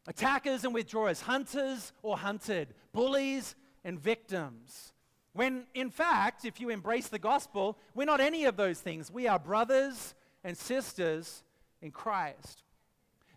Attackers 0.07 0.65
and 0.65 0.75
withdrawers, 0.75 1.21
hunters 1.21 1.93
or 2.03 2.19
hunted, 2.19 2.75
bullies 2.93 3.55
and 3.85 3.99
victims. 3.99 4.93
When, 5.33 5.65
in 5.75 5.91
fact, 5.91 6.45
if 6.45 6.61
you 6.61 6.69
embrace 6.69 7.09
the 7.09 7.19
gospel, 7.19 7.79
we're 7.95 8.05
not 8.05 8.21
any 8.21 8.45
of 8.45 8.57
those 8.57 8.81
things. 8.81 9.11
We 9.11 9.29
are 9.29 9.39
brothers 9.39 10.15
and 10.45 10.57
sisters 10.57 11.43
in 11.81 11.91
Christ. 11.91 12.65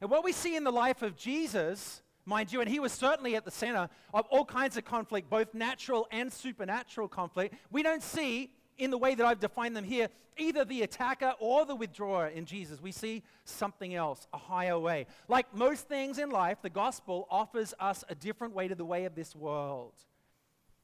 And 0.02 0.10
what 0.10 0.24
we 0.24 0.34
see 0.34 0.56
in 0.56 0.64
the 0.64 0.72
life 0.72 1.02
of 1.02 1.16
Jesus, 1.16 2.02
mind 2.26 2.52
you, 2.52 2.62
and 2.62 2.70
he 2.70 2.80
was 2.80 2.92
certainly 2.92 3.36
at 3.36 3.46
the 3.46 3.52
center 3.52 3.90
of 4.14 4.26
all 4.30 4.46
kinds 4.46 4.78
of 4.78 4.86
conflict, 4.86 5.30
both 5.30 5.54
natural 5.54 6.08
and 6.12 6.32
supernatural 6.32 7.08
conflict, 7.08 7.56
we 7.72 7.84
don't 7.84 8.04
see 8.04 8.52
in 8.78 8.92
the 8.92 8.98
way 8.98 9.16
that 9.16 9.26
I've 9.26 9.40
defined 9.40 9.76
them 9.76 9.84
here, 9.84 10.10
either 10.38 10.66
the 10.66 10.82
attacker 10.82 11.34
or 11.40 11.66
the 11.66 11.76
withdrawer 11.76 12.28
in 12.28 12.46
Jesus. 12.46 12.82
We 12.82 12.92
see 12.92 13.24
something 13.46 13.96
else, 13.96 14.28
a 14.34 14.38
higher 14.38 14.78
way. 14.78 15.08
Like 15.28 15.54
most 15.54 15.88
things 15.88 16.20
in 16.20 16.30
life, 16.30 16.58
the 16.62 16.70
gospel 16.70 17.28
offers 17.30 17.74
us 17.80 18.04
a 18.10 18.16
different 18.16 18.54
way 18.54 18.68
to 18.68 18.76
the 18.76 18.86
way 18.86 19.06
of 19.06 19.16
this 19.16 19.36
world. 19.36 19.94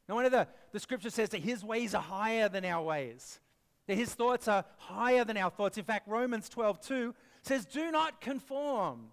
Now, 0.08 0.16
one 0.16 0.26
of 0.26 0.32
the, 0.32 0.48
the 0.72 0.80
scripture 0.80 1.10
says 1.10 1.30
that 1.30 1.42
his 1.42 1.64
ways 1.64 1.94
are 1.94 2.02
higher 2.02 2.50
than 2.50 2.66
our 2.66 2.84
ways, 2.84 3.40
that 3.88 3.96
his 3.96 4.14
thoughts 4.14 4.48
are 4.48 4.66
higher 4.78 5.24
than 5.24 5.38
our 5.38 5.50
thoughts. 5.50 5.78
In 5.78 5.86
fact, 5.86 6.08
Romans 6.08 6.50
12 6.50 6.82
2 6.82 7.16
says, 7.44 7.66
Do 7.66 7.92
not 7.92 8.22
conform 8.22 9.08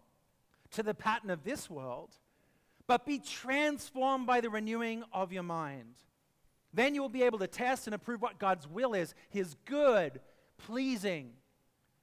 to 0.73 0.83
the 0.83 0.95
pattern 0.95 1.31
of 1.31 1.45
this 1.45 1.69
world, 1.71 2.11
but 2.87 3.07
be 3.07 3.19
transformed 3.19 4.27
by 4.27 4.41
the 4.41 4.51
renewing 4.51 5.05
of 5.13 5.33
your 5.33 5.43
mind. 5.43 5.95
Then 6.73 6.95
you 6.95 7.03
will 7.03 7.09
be 7.09 7.23
able 7.23 7.39
to 7.39 7.47
test 7.47 7.87
and 7.87 7.95
approve 7.95 8.21
what 8.21 8.39
God's 8.39 8.67
will 8.67 8.95
is 8.95 9.15
his 9.31 9.57
good, 9.65 10.21
pleasing, 10.59 11.31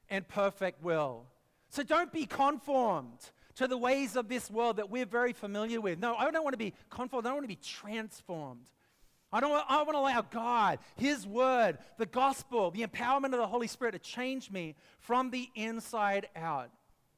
and 0.09 0.27
perfect 0.27 0.83
will. 0.83 1.25
So 1.69 1.83
don't 1.83 2.11
be 2.11 2.25
conformed 2.25 3.19
to 3.55 3.67
the 3.67 3.77
ways 3.77 4.15
of 4.15 4.27
this 4.27 4.49
world 4.49 4.77
that 4.77 4.89
we're 4.89 5.05
very 5.05 5.33
familiar 5.33 5.79
with. 5.81 5.99
No, 5.99 6.15
I 6.15 6.29
don't 6.31 6.43
want 6.43 6.53
to 6.53 6.57
be 6.57 6.73
conformed, 6.89 7.25
I 7.25 7.29
don't 7.29 7.37
want 7.37 7.45
to 7.45 7.55
be 7.55 7.61
transformed. 7.61 8.69
I, 9.31 9.39
don't, 9.39 9.65
I 9.67 9.77
want 9.83 9.93
to 9.93 9.99
allow 9.99 10.21
God, 10.21 10.79
His 10.95 11.27
Word, 11.27 11.77
the 11.97 12.05
gospel, 12.05 12.71
the 12.71 12.85
empowerment 12.85 13.25
of 13.25 13.39
the 13.39 13.47
Holy 13.47 13.67
Spirit 13.67 13.91
to 13.91 13.99
change 13.99 14.49
me 14.49 14.75
from 14.99 15.29
the 15.29 15.49
inside 15.55 16.29
out. 16.35 16.69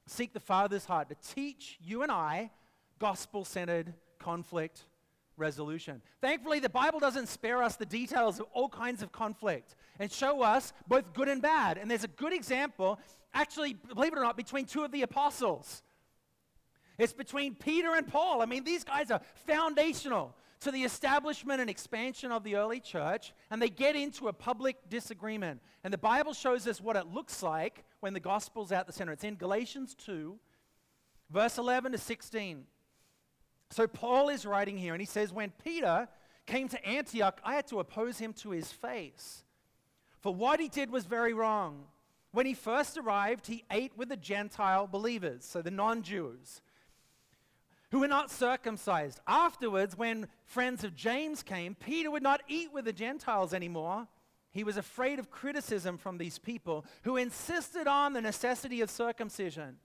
Seek 0.07 0.33
the 0.33 0.39
Father's 0.39 0.85
heart 0.85 1.09
to 1.09 1.15
teach 1.33 1.77
you 1.81 2.01
and 2.01 2.11
I 2.11 2.51
gospel 2.99 3.45
centered 3.45 3.93
conflict 4.19 4.85
resolution. 5.35 6.01
Thankfully, 6.21 6.59
the 6.59 6.69
Bible 6.69 6.99
doesn't 6.99 7.27
spare 7.27 7.61
us 7.61 7.75
the 7.75 7.85
details 7.85 8.39
of 8.39 8.47
all 8.53 8.69
kinds 8.69 9.03
of 9.03 9.11
conflict 9.11 9.75
and 9.99 10.11
show 10.11 10.41
us 10.41 10.73
both 10.87 11.13
good 11.13 11.27
and 11.27 11.41
bad. 11.41 11.77
And 11.77 11.89
there's 11.91 12.03
a 12.03 12.09
good 12.09 12.33
example, 12.33 12.99
actually, 13.33 13.73
believe 13.73 14.13
it 14.13 14.19
or 14.19 14.23
not, 14.23 14.37
between 14.37 14.65
two 14.65 14.83
of 14.83 14.91
the 14.91 15.03
apostles. 15.03 15.83
It's 16.97 17.13
between 17.13 17.53
Peter 17.53 17.93
and 17.93 18.07
Paul. 18.07 18.41
I 18.41 18.45
mean, 18.45 18.63
these 18.63 18.83
guys 18.83 19.11
are 19.11 19.21
foundational 19.45 20.33
to 20.61 20.71
the 20.71 20.83
establishment 20.83 21.61
and 21.61 21.69
expansion 21.69 22.31
of 22.31 22.43
the 22.43 22.55
early 22.55 22.79
church, 22.79 23.33
and 23.51 23.61
they 23.61 23.69
get 23.69 23.95
into 23.95 24.27
a 24.27 24.33
public 24.33 24.89
disagreement. 24.89 25.61
And 25.83 25.93
the 25.93 25.97
Bible 25.97 26.33
shows 26.33 26.67
us 26.67 26.81
what 26.81 26.95
it 26.95 27.07
looks 27.07 27.43
like 27.43 27.83
when 27.99 28.13
the 28.13 28.19
gospel's 28.19 28.71
at 28.71 28.87
the 28.87 28.93
center. 28.93 29.11
It's 29.11 29.23
in 29.23 29.35
Galatians 29.35 29.95
2, 29.95 30.37
verse 31.29 31.57
11 31.57 31.91
to 31.91 31.97
16. 31.97 32.63
So 33.69 33.87
Paul 33.87 34.29
is 34.29 34.45
writing 34.45 34.77
here, 34.77 34.93
and 34.93 35.01
he 35.01 35.05
says, 35.05 35.31
When 35.31 35.51
Peter 35.63 36.07
came 36.45 36.69
to 36.69 36.85
Antioch, 36.85 37.39
I 37.43 37.55
had 37.55 37.67
to 37.67 37.79
oppose 37.79 38.17
him 38.17 38.33
to 38.33 38.51
his 38.51 38.71
face. 38.71 39.43
For 40.21 40.33
what 40.33 40.59
he 40.59 40.69
did 40.69 40.89
was 40.89 41.05
very 41.05 41.33
wrong. 41.33 41.83
When 42.31 42.45
he 42.45 42.53
first 42.53 42.97
arrived, 42.97 43.47
he 43.47 43.63
ate 43.71 43.97
with 43.97 44.09
the 44.09 44.17
Gentile 44.17 44.87
believers, 44.87 45.45
so 45.45 45.61
the 45.61 45.71
non 45.71 46.01
Jews 46.01 46.61
who 47.91 47.99
were 47.99 48.07
not 48.07 48.31
circumcised. 48.31 49.19
Afterwards, 49.27 49.97
when 49.97 50.27
friends 50.45 50.83
of 50.83 50.95
James 50.95 51.43
came, 51.43 51.75
Peter 51.75 52.11
would 52.11 52.23
not 52.23 52.41
eat 52.47 52.73
with 52.73 52.85
the 52.85 52.93
Gentiles 52.93 53.53
anymore. 53.53 54.07
He 54.51 54.63
was 54.63 54.77
afraid 54.77 55.19
of 55.19 55.31
criticism 55.31 55.97
from 55.97 56.17
these 56.17 56.39
people 56.39 56.85
who 57.03 57.17
insisted 57.17 57.87
on 57.87 58.13
the 58.13 58.21
necessity 58.21 58.81
of 58.81 58.89
circumcision. 58.89 59.77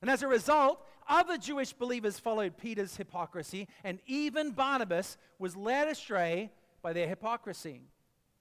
And 0.00 0.10
as 0.10 0.22
a 0.22 0.28
result, 0.28 0.84
other 1.08 1.38
Jewish 1.38 1.72
believers 1.72 2.18
followed 2.18 2.56
Peter's 2.56 2.96
hypocrisy, 2.96 3.68
and 3.82 4.00
even 4.06 4.50
Barnabas 4.50 5.16
was 5.38 5.56
led 5.56 5.88
astray 5.88 6.50
by 6.82 6.92
their 6.92 7.08
hypocrisy. 7.08 7.82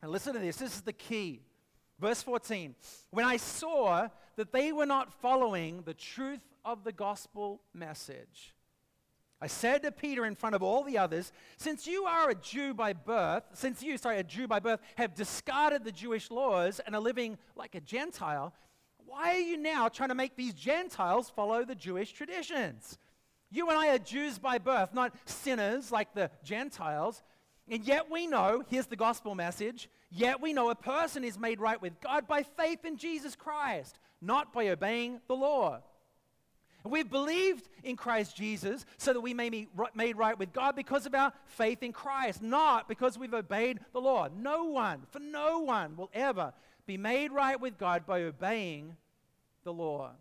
And 0.01 0.12
listen 0.12 0.34
to 0.34 0.39
this 0.39 0.58
this 0.58 0.75
is 0.75 0.82
the 0.82 0.93
key. 0.93 1.41
Verse 2.00 2.22
14 2.22 2.75
When 3.12 3.25
I 3.25 3.38
saw 3.38 4.10
that 4.36 4.51
they 4.51 4.72
were 4.72 4.86
not 4.86 5.13
following 5.13 5.84
the 5.84 5.93
truth 5.93 6.41
of 6.65 6.84
the 6.84 6.91
gospel 6.91 7.62
message, 7.74 8.52
I 9.44 9.48
said 9.48 9.84
to 9.84 9.92
Peter 9.92 10.26
in 10.26 10.36
front 10.36 10.56
of 10.56 10.64
all 10.64 10.84
the 10.84 10.98
others, 10.98 11.34
since 11.58 11.86
you 11.86 12.06
are 12.06 12.30
a 12.30 12.36
Jew 12.36 12.74
by 12.74 12.94
birth, 12.94 13.44
since 13.52 13.84
you, 13.84 13.98
sorry, 13.98 14.18
a 14.20 14.24
Jew 14.24 14.48
by 14.48 14.62
birth, 14.62 14.80
have 14.96 15.16
discarded 15.16 15.84
the 15.84 15.92
Jewish 15.92 16.32
laws 16.32 16.80
and 16.80 16.96
are 16.96 17.02
living 17.02 17.38
like 17.54 17.76
a 17.76 17.82
Gentile, 17.82 18.54
why 19.06 19.36
are 19.36 19.42
you 19.42 19.58
now 19.58 19.90
trying 19.90 20.08
to 20.10 20.16
make 20.16 20.38
these 20.38 20.54
Gentiles 20.54 21.30
follow 21.30 21.66
the 21.66 21.76
Jewish 21.76 22.14
traditions? 22.14 22.98
You 23.52 23.68
and 23.68 23.78
I 23.78 23.90
are 23.90 23.98
Jews 23.98 24.40
by 24.40 24.60
birth, 24.60 24.94
not 24.94 25.14
sinners 25.26 25.92
like 25.92 26.14
the 26.14 26.32
Gentiles. 26.46 27.22
And 27.70 27.84
yet 27.84 28.10
we 28.10 28.28
know, 28.28 28.64
here's 28.70 28.86
the 28.86 28.96
gospel 28.96 29.36
message, 29.36 29.90
yet 30.10 30.40
we 30.40 30.54
know 30.54 30.70
a 30.70 30.76
person 30.76 31.26
is 31.26 31.38
made 31.38 31.60
right 31.60 31.82
with 31.82 32.00
God 32.00 32.30
by 32.30 32.44
faith 32.44 32.86
in 32.86 32.96
Jesus 32.96 33.36
Christ, 33.36 34.00
not 34.22 34.54
by 34.54 34.70
obeying 34.70 35.20
the 35.28 35.36
law. 35.36 35.82
We've 36.86 37.10
believed 37.10 37.70
in 37.84 37.96
Christ 37.96 38.36
Jesus 38.36 38.86
so 38.98 39.13
that 39.13 39.22
we 39.22 39.34
may 39.34 39.50
be 39.50 39.70
made 39.96 40.18
right 40.18 40.38
with 40.38 40.52
God 40.52 40.75
because 40.75 41.06
of 41.06 41.16
our 41.16 41.32
faith 41.46 41.82
in 41.82 41.94
Christ, 41.94 42.42
not 42.42 42.90
because 42.90 43.18
we've 43.18 43.34
obeyed 43.34 43.80
the 43.94 44.02
law. 44.02 44.28
No 44.36 44.66
one, 44.66 45.04
for 45.10 45.20
no 45.20 45.60
one, 45.60 45.96
will 45.96 46.12
ever 46.13 46.54
be 46.86 46.98
made 46.98 47.32
right 47.32 47.60
with 47.60 47.78
God 47.78 48.06
by 48.06 48.24
obeying 48.24 48.98
the 49.63 49.72
law. 49.72 50.12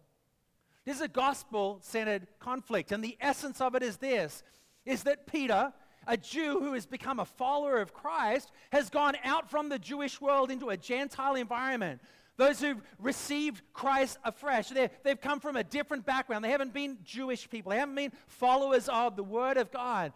This 0.85 0.97
is 0.97 1.03
a 1.03 1.09
gospel 1.09 1.79
centered 1.83 2.27
conflict, 2.39 2.93
and 2.93 3.03
the 3.03 3.17
essence 3.21 3.61
of 3.61 3.75
it 3.75 3.83
is 3.83 3.97
this 3.97 4.43
is 4.85 5.05
that 5.05 5.27
Peter, 5.27 5.73
a 6.09 6.17
Jew 6.17 6.59
who 6.59 6.73
has 6.73 6.87
become 6.87 7.21
a 7.21 7.25
follower 7.25 7.81
of 7.81 7.95
Christ, 7.95 8.51
has 8.73 8.91
gone 8.91 9.15
out 9.23 9.49
from 9.49 9.69
the 9.69 9.79
Jewish 9.79 10.21
world 10.21 10.51
into 10.51 10.71
a 10.71 10.77
Gentile 10.77 11.37
environment 11.37 12.01
those 12.37 12.61
who've 12.61 12.81
received 12.99 13.63
Christ 13.73 14.19
afresh. 14.25 14.69
they 14.71 14.91
have 15.05 15.21
come 15.21 15.41
from 15.41 15.57
a 15.57 15.65
different 15.65 16.07
background. 16.07 16.45
They 16.45 16.51
haven't 16.51 16.73
been 16.73 16.99
Jewish 17.05 17.49
people, 17.49 17.71
they 17.71 17.79
haven't 17.79 17.95
been 17.95 18.13
followers 18.27 18.89
of 18.89 19.17
the 19.17 19.25
Word 19.25 19.57
of 19.57 19.71
God. 19.71 20.13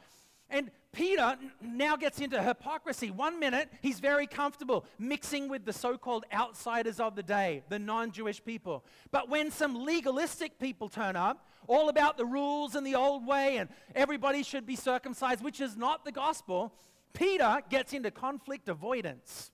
And 0.49 0.70
Peter 0.92 1.37
now 1.61 1.96
gets 1.96 2.20
into 2.20 2.40
hypocrisy. 2.40 3.11
One 3.11 3.40
minute, 3.40 3.68
he's 3.82 3.99
very 3.99 4.26
comfortable 4.26 4.87
mixing 4.99 5.49
with 5.49 5.64
the 5.64 5.73
so 5.73 5.99
called 5.99 6.25
outsiders 6.32 7.00
of 7.00 7.16
the 7.16 7.23
day, 7.23 7.64
the 7.68 7.78
non 7.78 8.12
Jewish 8.12 8.42
people. 8.42 8.85
But 9.11 9.28
when 9.28 9.50
some 9.50 9.85
legalistic 9.85 10.58
people 10.58 10.88
turn 10.88 11.16
up, 11.16 11.46
all 11.66 11.88
about 11.88 12.16
the 12.16 12.25
rules 12.25 12.76
and 12.76 12.87
the 12.87 12.94
old 12.94 13.26
way, 13.26 13.56
and 13.56 13.68
everybody 13.94 14.42
should 14.44 14.66
be 14.66 14.76
circumcised, 14.76 15.42
which 15.42 15.61
is 15.61 15.76
not 15.76 16.04
the 16.04 16.12
gospel, 16.12 16.73
Peter 17.12 17.61
gets 17.68 17.92
into 17.92 18.11
conflict 18.11 18.68
avoidance. 18.68 19.50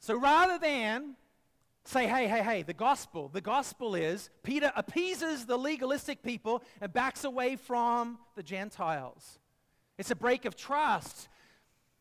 So 0.00 0.18
rather 0.18 0.58
than 0.58 1.16
say, 1.84 2.06
hey, 2.06 2.28
hey, 2.28 2.42
hey, 2.42 2.62
the 2.62 2.74
gospel, 2.74 3.30
the 3.32 3.40
gospel 3.40 3.94
is 3.94 4.28
Peter 4.42 4.70
appeases 4.76 5.46
the 5.46 5.56
legalistic 5.56 6.22
people 6.22 6.62
and 6.80 6.92
backs 6.92 7.24
away 7.24 7.56
from 7.56 8.18
the 8.36 8.42
Gentiles. 8.42 9.38
It's 9.96 10.10
a 10.10 10.16
break 10.16 10.44
of 10.44 10.54
trust. 10.54 11.28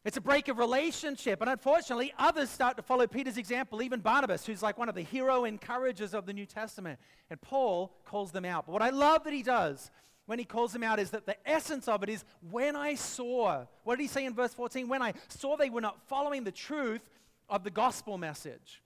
It's 0.04 0.18
a 0.18 0.22
break 0.22 0.48
of 0.48 0.58
relationship. 0.58 1.42
And 1.42 1.50
unfortunately, 1.50 2.14
others 2.18 2.50
start 2.50 2.78
to 2.78 2.84
follow 2.84 3.08
Peter's 3.08 3.38
example, 3.38 3.82
even 3.82 4.00
Barnabas, 4.00 4.46
who's 4.46 4.62
like 4.62 4.78
one 4.78 4.90
of 4.90 4.96
the 4.96 5.02
hero 5.02 5.46
encouragers 5.46 6.14
of 6.14 6.26
the 6.26 6.34
New 6.34 6.46
Testament. 6.46 7.00
And 7.30 7.42
Paul 7.42 7.94
calls 8.06 8.32
them 8.32 8.46
out. 8.46 8.66
But 8.66 8.74
what 8.74 8.82
I 8.82 8.90
love 8.90 9.24
that 9.24 9.34
he 9.34 9.44
does 9.44 9.90
when 10.26 10.38
he 10.38 10.46
calls 10.46 10.74
them 10.74 10.84
out 10.84 11.00
is 11.00 11.12
that 11.12 11.26
the 11.26 11.36
essence 11.50 11.88
of 11.88 12.04
it 12.04 12.10
is 12.10 12.24
when 12.52 12.76
I 12.76 12.96
saw, 12.96 13.66
what 13.84 13.96
did 13.96 14.04
he 14.04 14.08
say 14.08 14.26
in 14.26 14.34
verse 14.34 14.54
14? 14.54 14.88
When 14.88 15.02
I 15.02 15.14
saw 15.30 15.56
they 15.56 15.70
were 15.70 15.82
not 15.82 16.02
following 16.08 16.44
the 16.44 16.52
truth, 16.52 17.02
of 17.50 17.64
the 17.64 17.72
gospel 17.72 18.18
message. 18.18 18.82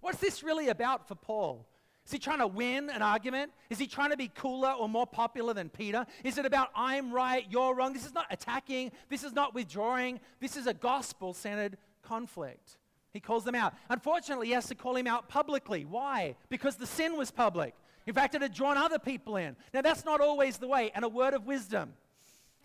What's 0.00 0.18
this 0.18 0.42
really 0.42 0.68
about 0.68 1.08
for 1.08 1.14
Paul? 1.14 1.66
Is 2.04 2.12
he 2.12 2.18
trying 2.20 2.38
to 2.38 2.46
win 2.46 2.88
an 2.88 3.02
argument? 3.02 3.50
Is 3.68 3.78
he 3.78 3.88
trying 3.88 4.10
to 4.10 4.16
be 4.16 4.28
cooler 4.28 4.70
or 4.70 4.88
more 4.88 5.06
popular 5.06 5.52
than 5.52 5.68
Peter? 5.68 6.06
Is 6.22 6.38
it 6.38 6.46
about 6.46 6.70
I'm 6.76 7.12
right, 7.12 7.44
you're 7.50 7.74
wrong? 7.74 7.92
This 7.92 8.06
is 8.06 8.14
not 8.14 8.26
attacking. 8.30 8.92
This 9.08 9.24
is 9.24 9.32
not 9.32 9.54
withdrawing. 9.54 10.20
This 10.40 10.56
is 10.56 10.68
a 10.68 10.74
gospel 10.74 11.34
centered 11.34 11.76
conflict. 12.02 12.78
He 13.12 13.18
calls 13.18 13.42
them 13.42 13.56
out. 13.56 13.74
Unfortunately, 13.88 14.48
he 14.48 14.52
has 14.52 14.66
to 14.66 14.76
call 14.76 14.94
him 14.94 15.08
out 15.08 15.28
publicly. 15.28 15.84
Why? 15.84 16.36
Because 16.48 16.76
the 16.76 16.86
sin 16.86 17.16
was 17.16 17.32
public. 17.32 17.74
In 18.06 18.14
fact, 18.14 18.36
it 18.36 18.42
had 18.42 18.54
drawn 18.54 18.76
other 18.76 19.00
people 19.00 19.36
in. 19.36 19.56
Now, 19.74 19.80
that's 19.80 20.04
not 20.04 20.20
always 20.20 20.58
the 20.58 20.68
way. 20.68 20.92
And 20.94 21.04
a 21.04 21.08
word 21.08 21.34
of 21.34 21.44
wisdom, 21.44 21.94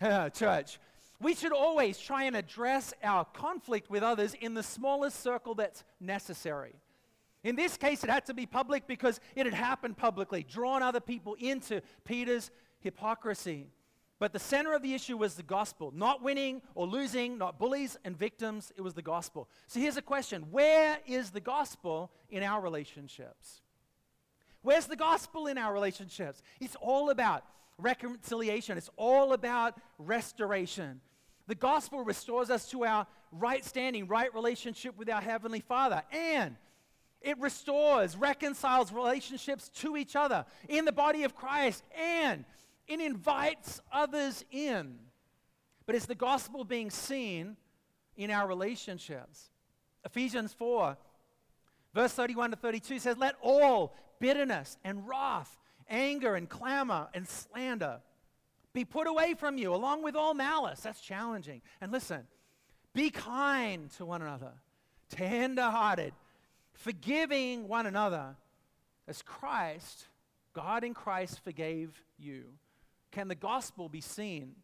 church. 0.34 0.78
We 1.22 1.36
should 1.36 1.52
always 1.52 1.98
try 1.98 2.24
and 2.24 2.36
address 2.36 2.92
our 3.02 3.24
conflict 3.24 3.88
with 3.88 4.02
others 4.02 4.34
in 4.34 4.54
the 4.54 4.62
smallest 4.62 5.22
circle 5.22 5.54
that's 5.54 5.84
necessary. 6.00 6.74
In 7.44 7.54
this 7.54 7.76
case, 7.76 8.02
it 8.02 8.10
had 8.10 8.26
to 8.26 8.34
be 8.34 8.44
public 8.44 8.88
because 8.88 9.20
it 9.36 9.46
had 9.46 9.54
happened 9.54 9.96
publicly, 9.96 10.42
drawn 10.42 10.82
other 10.82 11.00
people 11.00 11.36
into 11.38 11.80
Peter's 12.04 12.50
hypocrisy. 12.80 13.68
But 14.18 14.32
the 14.32 14.38
center 14.40 14.72
of 14.72 14.82
the 14.82 14.94
issue 14.94 15.16
was 15.16 15.34
the 15.34 15.42
gospel. 15.44 15.92
Not 15.94 16.22
winning 16.22 16.60
or 16.74 16.86
losing, 16.86 17.38
not 17.38 17.58
bullies 17.58 17.96
and 18.04 18.16
victims, 18.16 18.72
it 18.76 18.80
was 18.80 18.94
the 18.94 19.02
gospel. 19.02 19.48
So 19.68 19.78
here's 19.78 19.96
a 19.96 20.02
question 20.02 20.46
Where 20.50 20.98
is 21.06 21.30
the 21.30 21.40
gospel 21.40 22.10
in 22.30 22.42
our 22.42 22.60
relationships? 22.60 23.62
Where's 24.62 24.86
the 24.86 24.96
gospel 24.96 25.46
in 25.46 25.58
our 25.58 25.72
relationships? 25.72 26.42
It's 26.60 26.76
all 26.80 27.10
about 27.10 27.44
reconciliation, 27.78 28.76
it's 28.76 28.90
all 28.96 29.32
about 29.32 29.76
restoration. 29.98 31.00
The 31.46 31.54
gospel 31.54 32.04
restores 32.04 32.50
us 32.50 32.68
to 32.70 32.84
our 32.84 33.06
right 33.32 33.64
standing, 33.64 34.06
right 34.06 34.32
relationship 34.34 34.96
with 34.96 35.10
our 35.10 35.20
Heavenly 35.20 35.60
Father. 35.60 36.02
And 36.12 36.56
it 37.20 37.38
restores, 37.38 38.16
reconciles 38.16 38.92
relationships 38.92 39.68
to 39.76 39.96
each 39.96 40.16
other 40.16 40.44
in 40.68 40.84
the 40.84 40.92
body 40.92 41.24
of 41.24 41.34
Christ. 41.34 41.84
And 41.98 42.44
it 42.86 43.00
invites 43.00 43.80
others 43.92 44.44
in. 44.50 44.98
But 45.86 45.94
is 45.94 46.06
the 46.06 46.14
gospel 46.14 46.64
being 46.64 46.90
seen 46.90 47.56
in 48.16 48.30
our 48.30 48.46
relationships? 48.46 49.50
Ephesians 50.04 50.52
4, 50.52 50.96
verse 51.94 52.12
31 52.12 52.50
to 52.50 52.56
32 52.56 52.98
says, 52.98 53.16
Let 53.16 53.36
all 53.40 53.94
bitterness 54.20 54.76
and 54.84 55.08
wrath, 55.08 55.58
anger 55.88 56.34
and 56.34 56.48
clamor 56.48 57.08
and 57.14 57.26
slander 57.26 58.00
be 58.72 58.84
put 58.84 59.06
away 59.06 59.34
from 59.34 59.58
you, 59.58 59.74
along 59.74 60.02
with 60.02 60.16
all 60.16 60.34
malice. 60.34 60.80
That's 60.80 61.00
challenging. 61.00 61.62
And 61.80 61.92
listen, 61.92 62.26
be 62.94 63.10
kind 63.10 63.90
to 63.92 64.04
one 64.04 64.22
another, 64.22 64.52
tender-hearted, 65.10 66.12
forgiving 66.72 67.68
one 67.68 67.86
another 67.86 68.36
as 69.06 69.22
Christ, 69.22 70.06
God 70.52 70.84
in 70.84 70.94
Christ, 70.94 71.42
forgave 71.42 72.02
you. 72.18 72.44
Can 73.10 73.28
the 73.28 73.34
gospel 73.34 73.88
be 73.88 74.00
seen 74.00 74.54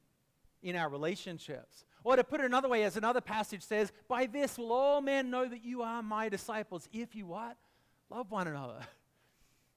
in 0.63 0.75
our 0.77 0.89
relationships? 0.89 1.85
Or 2.05 2.17
to 2.17 2.25
put 2.25 2.41
it 2.41 2.47
another 2.47 2.69
way, 2.69 2.85
as 2.85 2.97
another 2.97 3.21
passage 3.21 3.63
says, 3.63 3.93
by 4.09 4.27
this 4.27 4.57
will 4.57 4.73
all 4.73 5.01
men 5.01 5.31
know 5.31 5.47
that 5.47 5.65
you 5.65 5.83
are 5.83 6.03
my 6.03 6.29
disciples 6.29 6.89
if 6.93 7.15
you 7.15 7.27
what? 7.27 7.57
Love 8.11 8.31
one 8.31 8.49
another. 8.49 8.81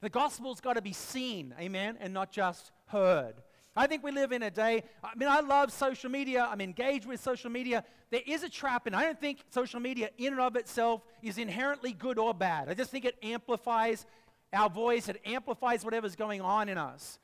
The 0.02 0.10
gospel's 0.10 0.62
got 0.62 0.74
to 0.74 0.82
be 0.82 0.94
seen, 0.94 1.54
amen, 1.60 1.96
and 2.00 2.12
not 2.12 2.32
just 2.32 2.72
heard. 2.88 3.36
I 3.76 3.88
think 3.88 4.04
we 4.04 4.12
live 4.12 4.34
in 4.34 4.44
a 4.44 4.52
day, 4.52 4.84
I 5.02 5.16
mean, 5.16 5.30
I 5.30 5.40
love 5.40 5.72
social 5.72 6.10
media. 6.10 6.48
I'm 6.50 6.60
engaged 6.60 7.06
with 7.06 7.22
social 7.22 7.50
media. 7.50 7.86
There 8.10 8.22
is 8.28 8.44
a 8.44 8.50
trap, 8.50 8.86
and 8.86 8.96
I 8.96 9.04
don't 9.04 9.20
think 9.20 9.46
social 9.50 9.80
media 9.80 10.10
in 10.18 10.34
and 10.34 10.42
of 10.42 10.58
itself 10.58 11.04
is 11.22 11.38
inherently 11.38 11.94
good 11.94 12.18
or 12.20 12.34
bad. 12.34 12.68
I 12.68 12.74
just 12.74 12.92
think 12.92 13.06
it 13.06 13.16
amplifies 13.24 14.06
our 14.54 14.70
voice, 14.70 15.08
it 15.08 15.22
amplifies 15.26 15.86
whatever's 15.86 16.18
going 16.18 16.42
on 16.42 16.68
in 16.68 16.78
us. 16.78 17.20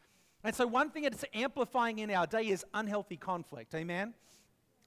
And 0.46 0.56
so, 0.56 0.66
one 0.66 0.90
thing 0.92 1.04
it's 1.04 1.26
amplifying 1.34 2.00
in 2.00 2.10
our 2.12 2.26
day 2.26 2.44
is 2.44 2.64
unhealthy 2.74 3.18
conflict. 3.18 3.76
Amen? 3.76 4.14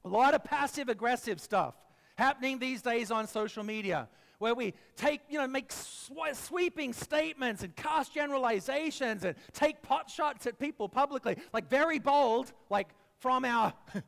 A 0.06 0.08
lot 0.08 0.32
of 0.32 0.42
passive 0.42 0.88
aggressive 0.88 1.38
stuff 1.38 1.74
happening 2.16 2.58
these 2.58 2.80
days 2.80 3.10
on 3.10 3.26
social 3.26 3.62
media 3.62 4.08
where 4.40 4.54
we 4.54 4.74
take, 4.96 5.20
you 5.28 5.38
know, 5.38 5.46
make 5.46 5.70
sw- 5.70 6.32
sweeping 6.32 6.92
statements 6.92 7.62
and 7.62 7.76
cast 7.76 8.14
generalizations 8.14 9.24
and 9.24 9.36
take 9.52 9.80
pot 9.82 10.10
shots 10.10 10.46
at 10.46 10.58
people 10.58 10.88
publicly, 10.88 11.36
like 11.52 11.68
very 11.68 11.98
bold, 11.98 12.52
like 12.70 12.88
from 13.18 13.44
our 13.44 13.72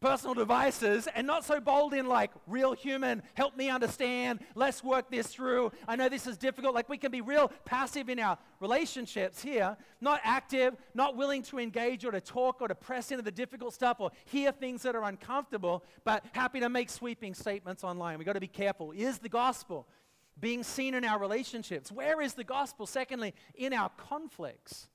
personal 0.00 0.34
devices 0.34 1.08
and 1.14 1.26
not 1.26 1.44
so 1.44 1.60
bold 1.60 1.92
in 1.92 2.06
like 2.06 2.30
real 2.46 2.72
human 2.72 3.22
help 3.34 3.56
me 3.56 3.68
understand 3.68 4.38
let's 4.54 4.84
work 4.84 5.10
this 5.10 5.26
through 5.26 5.72
i 5.88 5.96
know 5.96 6.08
this 6.08 6.26
is 6.26 6.36
difficult 6.36 6.74
like 6.74 6.88
we 6.88 6.96
can 6.96 7.10
be 7.10 7.20
real 7.20 7.50
passive 7.64 8.08
in 8.08 8.18
our 8.18 8.38
relationships 8.60 9.42
here 9.42 9.76
not 10.00 10.20
active 10.22 10.76
not 10.94 11.16
willing 11.16 11.42
to 11.42 11.58
engage 11.58 12.04
or 12.04 12.12
to 12.12 12.20
talk 12.20 12.60
or 12.60 12.68
to 12.68 12.74
press 12.74 13.10
into 13.10 13.22
the 13.22 13.32
difficult 13.32 13.74
stuff 13.74 13.96
or 13.98 14.10
hear 14.26 14.52
things 14.52 14.82
that 14.82 14.94
are 14.94 15.04
uncomfortable 15.04 15.84
but 16.04 16.24
happy 16.32 16.60
to 16.60 16.68
make 16.68 16.88
sweeping 16.90 17.34
statements 17.34 17.82
online 17.82 18.18
we've 18.18 18.26
got 18.26 18.34
to 18.34 18.40
be 18.40 18.46
careful 18.46 18.92
is 18.92 19.18
the 19.18 19.28
gospel 19.28 19.88
being 20.40 20.62
seen 20.62 20.94
in 20.94 21.04
our 21.04 21.18
relationships? 21.18 21.90
Where 21.90 22.20
is 22.20 22.34
the 22.34 22.44
gospel? 22.44 22.86
Secondly, 22.86 23.34
in 23.54 23.72
our 23.72 23.90
conflicts. 23.96 24.88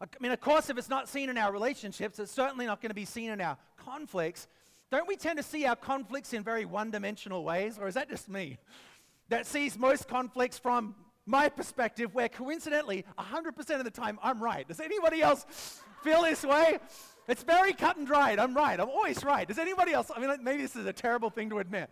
I 0.00 0.06
mean, 0.20 0.32
of 0.32 0.40
course, 0.40 0.68
if 0.68 0.76
it's 0.76 0.90
not 0.90 1.08
seen 1.08 1.30
in 1.30 1.38
our 1.38 1.52
relationships, 1.52 2.18
it's 2.18 2.30
certainly 2.30 2.66
not 2.66 2.82
going 2.82 2.90
to 2.90 2.94
be 2.94 3.06
seen 3.06 3.30
in 3.30 3.40
our 3.40 3.56
conflicts. 3.78 4.46
Don't 4.90 5.08
we 5.08 5.16
tend 5.16 5.38
to 5.38 5.42
see 5.42 5.64
our 5.64 5.76
conflicts 5.76 6.32
in 6.32 6.42
very 6.42 6.64
one 6.64 6.90
dimensional 6.90 7.44
ways? 7.44 7.78
Or 7.80 7.88
is 7.88 7.94
that 7.94 8.08
just 8.10 8.28
me? 8.28 8.58
That 9.30 9.46
sees 9.46 9.78
most 9.78 10.06
conflicts 10.06 10.58
from 10.58 10.94
my 11.24 11.48
perspective, 11.48 12.14
where 12.14 12.28
coincidentally, 12.28 13.04
100% 13.18 13.78
of 13.78 13.84
the 13.84 13.90
time, 13.90 14.18
I'm 14.22 14.40
right. 14.42 14.68
Does 14.68 14.80
anybody 14.80 15.22
else 15.22 15.80
feel 16.04 16.22
this 16.22 16.44
way? 16.44 16.78
It's 17.26 17.42
very 17.42 17.72
cut 17.72 17.96
and 17.96 18.06
dried. 18.06 18.38
I'm 18.38 18.54
right. 18.54 18.78
I'm 18.78 18.88
always 18.88 19.24
right. 19.24 19.48
Does 19.48 19.58
anybody 19.58 19.92
else? 19.92 20.12
I 20.14 20.20
mean, 20.20 20.30
maybe 20.42 20.62
this 20.62 20.76
is 20.76 20.86
a 20.86 20.92
terrible 20.92 21.30
thing 21.30 21.50
to 21.50 21.58
admit. 21.58 21.90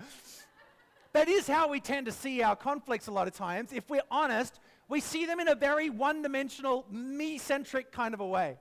That 1.13 1.29
is 1.29 1.49
how 1.49 1.69
we 1.69 1.81
tend 1.81 2.07
to 2.07 2.13
see 2.13 2.43
our 2.43 2.55
conflicts 2.55 3.09
a 3.09 3.13
lot 3.13 3.27
of 3.27 3.35
times. 3.35 3.73
If 3.73 3.89
we're 3.91 4.03
honest, 4.11 4.61
we 4.89 5.01
see 5.01 5.27
them 5.27 5.41
in 5.41 5.49
a 5.49 5.55
very 5.55 5.91
one 5.91 6.23
dimensional, 6.23 6.87
me 6.91 7.39
centric 7.39 7.93
kind 7.93 8.15
of 8.15 8.21
a 8.21 8.27
way. 8.27 8.59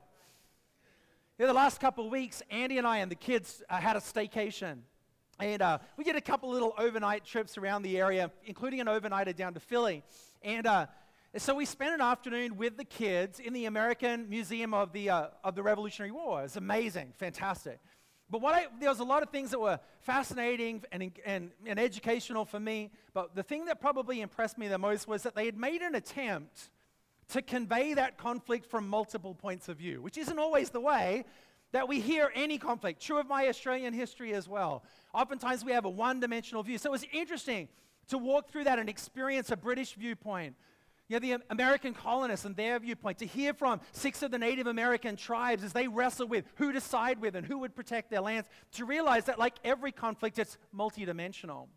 In 1.39 1.47
the 1.47 1.53
last 1.53 1.79
couple 1.79 2.05
of 2.05 2.11
weeks, 2.11 2.41
Annie 2.49 2.77
and 2.77 2.87
I 2.87 2.97
and 2.97 3.11
the 3.11 3.15
kids 3.15 3.63
uh, 3.69 3.77
had 3.77 3.95
a 3.95 3.99
staycation. 3.99 4.79
And 5.39 5.61
uh, 5.61 5.79
we 5.97 6.03
did 6.03 6.15
a 6.15 6.21
couple 6.21 6.49
little 6.49 6.73
overnight 6.77 7.25
trips 7.25 7.57
around 7.57 7.81
the 7.81 7.97
area, 7.97 8.31
including 8.45 8.79
an 8.79 8.87
overnighter 8.87 9.35
down 9.35 9.55
to 9.55 9.59
Philly. 9.59 10.03
And 10.43 10.67
uh, 10.67 10.85
so 11.37 11.55
we 11.55 11.65
spent 11.65 11.95
an 11.95 12.01
afternoon 12.01 12.55
with 12.55 12.77
the 12.77 12.85
kids 12.85 13.39
in 13.39 13.53
the 13.53 13.65
American 13.65 14.29
Museum 14.29 14.73
of 14.73 14.93
the, 14.93 15.09
uh, 15.09 15.27
of 15.43 15.55
the 15.55 15.63
Revolutionary 15.63 16.11
War. 16.11 16.43
It's 16.43 16.55
amazing, 16.55 17.13
fantastic. 17.17 17.79
But 18.29 18.41
what 18.41 18.55
I, 18.55 18.65
there 18.79 18.89
was 18.89 18.99
a 18.99 19.03
lot 19.03 19.21
of 19.23 19.29
things 19.29 19.51
that 19.51 19.59
were 19.59 19.79
fascinating 19.99 20.83
and, 20.91 21.11
and, 21.25 21.51
and 21.65 21.79
educational 21.79 22.45
for 22.45 22.59
me. 22.59 22.91
But 23.13 23.35
the 23.35 23.43
thing 23.43 23.65
that 23.65 23.79
probably 23.79 24.21
impressed 24.21 24.57
me 24.57 24.67
the 24.67 24.77
most 24.77 25.07
was 25.07 25.23
that 25.23 25.35
they 25.35 25.45
had 25.45 25.57
made 25.57 25.81
an 25.81 25.95
attempt 25.95 26.69
to 27.29 27.41
convey 27.41 27.93
that 27.93 28.17
conflict 28.17 28.65
from 28.65 28.87
multiple 28.87 29.33
points 29.33 29.69
of 29.69 29.77
view, 29.77 30.01
which 30.01 30.17
isn't 30.17 30.39
always 30.39 30.69
the 30.69 30.81
way 30.81 31.25
that 31.71 31.87
we 31.87 31.99
hear 31.99 32.31
any 32.35 32.57
conflict. 32.57 33.01
True 33.01 33.19
of 33.19 33.27
my 33.27 33.47
Australian 33.47 33.93
history 33.93 34.33
as 34.33 34.47
well. 34.47 34.83
Oftentimes 35.13 35.65
we 35.65 35.71
have 35.71 35.85
a 35.85 35.89
one 35.89 36.19
dimensional 36.19 36.63
view. 36.63 36.77
So 36.77 36.89
it 36.89 36.91
was 36.91 37.05
interesting 37.11 37.67
to 38.07 38.17
walk 38.17 38.51
through 38.51 38.65
that 38.65 38.79
and 38.79 38.89
experience 38.89 39.51
a 39.51 39.57
British 39.57 39.93
viewpoint. 39.93 40.55
You 41.13 41.19
know, 41.19 41.37
the 41.37 41.43
American 41.51 41.93
colonists 41.93 42.43
and 42.43 42.55
their 42.55 42.79
viewpoint, 42.79 43.19
to 43.19 43.27
hear 43.27 43.53
from 43.53 43.81
six 43.91 44.23
of 44.23 44.31
the 44.31 44.39
Native 44.39 44.65
American 44.65 45.15
tribes 45.15 45.63
as 45.63 45.71
they 45.71 45.87
wrestle 45.87 46.25
with 46.25 46.43
who 46.55 46.71
to 46.71 46.81
side 46.81 47.21
with 47.21 47.35
and 47.35 47.45
who 47.45 47.59
would 47.59 47.75
protect 47.75 48.09
their 48.09 48.21
lands, 48.21 48.49
to 48.71 48.83
realize 48.83 49.25
that, 49.25 49.37
like 49.37 49.53
every 49.63 49.91
conflict, 49.91 50.39
it's 50.39 50.57
multidimensional. 50.75 51.67